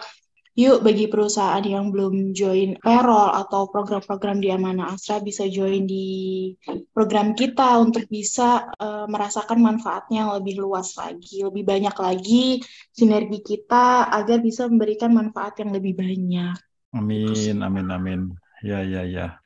yuk 0.53 0.85
bagi 0.85 1.09
perusahaan 1.09 1.65
yang 1.65 1.89
belum 1.89 2.37
join 2.37 2.77
payroll 2.77 3.33
atau 3.33 3.73
program-program 3.73 4.37
di 4.45 4.53
Amanah 4.53 4.93
Asra 4.93 5.25
bisa 5.25 5.49
join 5.49 5.89
di 5.89 6.53
program 6.93 7.33
kita 7.33 7.81
untuk 7.81 8.05
bisa 8.13 8.69
eh, 8.77 9.07
merasakan 9.09 9.65
manfaatnya 9.65 10.29
yang 10.29 10.33
lebih 10.37 10.61
luas 10.61 10.93
lagi, 11.01 11.41
lebih 11.41 11.65
banyak 11.65 11.97
lagi 11.97 12.61
sinergi 12.93 13.41
kita 13.41 14.13
agar 14.13 14.45
bisa 14.45 14.69
memberikan 14.69 15.17
manfaat 15.17 15.57
yang 15.65 15.73
lebih 15.73 15.97
banyak. 15.97 16.57
Amin, 16.93 17.65
amin, 17.65 17.89
amin. 17.89 18.21
Ya, 18.61 18.85
ya, 18.85 19.09
ya. 19.09 19.41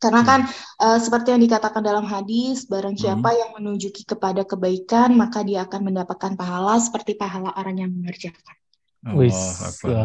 Karena 0.00 0.24
Hmm. 0.24 0.28
kan 0.28 0.40
eh, 0.82 0.98
seperti 0.98 1.30
yang 1.30 1.42
dikatakan 1.46 1.84
dalam 1.84 2.08
hadis, 2.08 2.66
barang 2.66 2.96
siapa 2.98 3.36
yang 3.36 3.50
menunjuki 3.54 4.02
kepada 4.02 4.42
kebaikan, 4.42 5.14
maka 5.14 5.44
dia 5.46 5.62
akan 5.68 5.92
mendapatkan 5.92 6.34
pahala 6.34 6.80
seperti 6.80 7.14
pahala 7.14 7.54
orang 7.54 7.86
yang 7.86 7.90
mengerjakan. 7.94 8.56
Wis. 9.16 9.32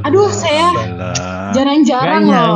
Aduh, 0.08 0.32
saya-. 0.32 0.72
Jarang-jarang 1.52 2.24
loh. 2.32 2.56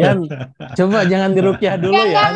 Yan, 0.00 0.24
coba 0.72 1.04
jangan 1.04 1.36
dirupiah 1.36 1.76
dulu 1.76 2.00
ya. 2.00 2.32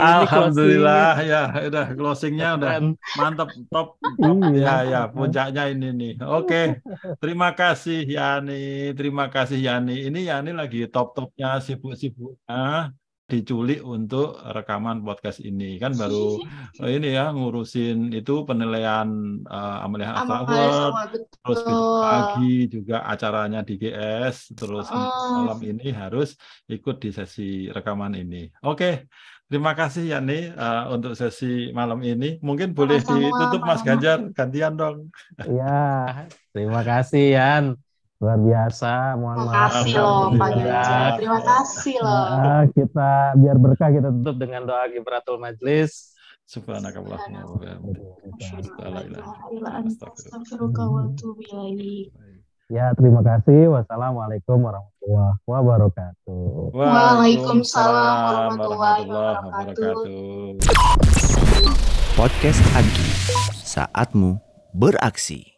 Alhamdulillah 0.00 1.20
ya, 1.22 1.42
udah 1.68 1.92
closingnya 1.92 2.56
closing 2.56 2.58
udah 2.58 2.70
keren. 2.72 2.86
mantap, 3.20 3.48
top. 3.68 4.00
Iya. 4.16 4.64
Ya, 4.64 4.76
ya, 4.82 5.00
puncaknya 5.12 5.62
ini 5.70 5.88
nih. 5.92 6.12
Oke, 6.24 6.80
terima 7.20 7.52
kasih 7.52 8.08
Yani, 8.08 8.96
terima 8.96 9.28
kasih 9.28 9.60
Yani. 9.60 10.08
Ini 10.08 10.24
Yani 10.24 10.56
lagi 10.56 10.88
top-topnya, 10.88 11.60
sibuk-sibuknya. 11.60 12.90
Diculik 13.30 13.80
untuk 13.86 14.34
rekaman 14.42 15.06
podcast 15.06 15.38
ini 15.38 15.78
kan 15.78 15.94
baru 15.94 16.42
ini 16.98 17.14
ya 17.14 17.30
ngurusin 17.30 18.10
itu 18.10 18.42
penilaian 18.42 19.40
uh, 19.46 19.86
Amalia 19.86 20.18
Award 20.18 21.14
terus 21.30 21.60
pagi 22.02 22.66
juga 22.66 23.06
acaranya 23.06 23.62
di 23.62 23.78
GS 23.78 24.58
terus 24.58 24.90
oh. 24.90 25.46
malam 25.46 25.62
ini 25.62 25.94
harus 25.94 26.34
ikut 26.66 26.98
di 26.98 27.14
sesi 27.14 27.70
rekaman 27.70 28.18
ini 28.18 28.50
oke 28.66 29.06
Terima 29.50 29.74
kasih 29.74 30.14
Yani 30.14 30.54
uh, 30.54 30.94
untuk 30.94 31.18
sesi 31.18 31.74
malam 31.74 31.98
ini. 32.06 32.38
Mungkin 32.38 32.70
boleh 32.70 33.02
Sama 33.02 33.18
-sama, 33.18 33.26
ditutup 33.26 33.62
Mas 33.66 33.82
Ganjar, 33.82 34.22
gantian 34.30 34.78
dong. 34.78 35.10
Iya, 35.42 36.30
terima 36.54 36.86
kasih 36.86 37.34
Yan. 37.34 37.64
Luar 38.20 38.36
biasa, 38.36 39.16
mohon 39.16 39.48
maaf. 39.48 39.48
Terima 39.48 39.64
kasih 39.80 39.96
loh 39.96 40.28
Pak 40.36 40.50
Ganjar. 40.52 41.16
Terima 41.16 41.40
kasih 41.40 41.96
loh. 42.04 42.24
Nah, 42.36 42.62
kita 42.68 43.10
biar 43.40 43.56
berkah 43.56 43.88
kita 43.88 44.12
tutup 44.12 44.36
dengan 44.36 44.68
doa 44.68 44.84
kibaratul 44.92 45.40
majlis. 45.40 46.12
Subhanakallahumma 46.44 47.48
wa 47.48 47.56
bihamdika. 47.56 48.12
Ya, 52.68 52.92
terima 52.92 53.24
kasih. 53.24 53.72
Wassalamualaikum 53.72 54.68
warahmatullahi 54.68 55.40
wabarakatuh. 55.48 56.76
Waalaikumsalam 56.76 58.14
warahmatullahi 58.20 59.08
wabarakatuh. 59.08 60.60
Podcast 62.20 62.60
Agi, 62.76 63.08
saatmu 63.64 64.36
beraksi. 64.76 65.56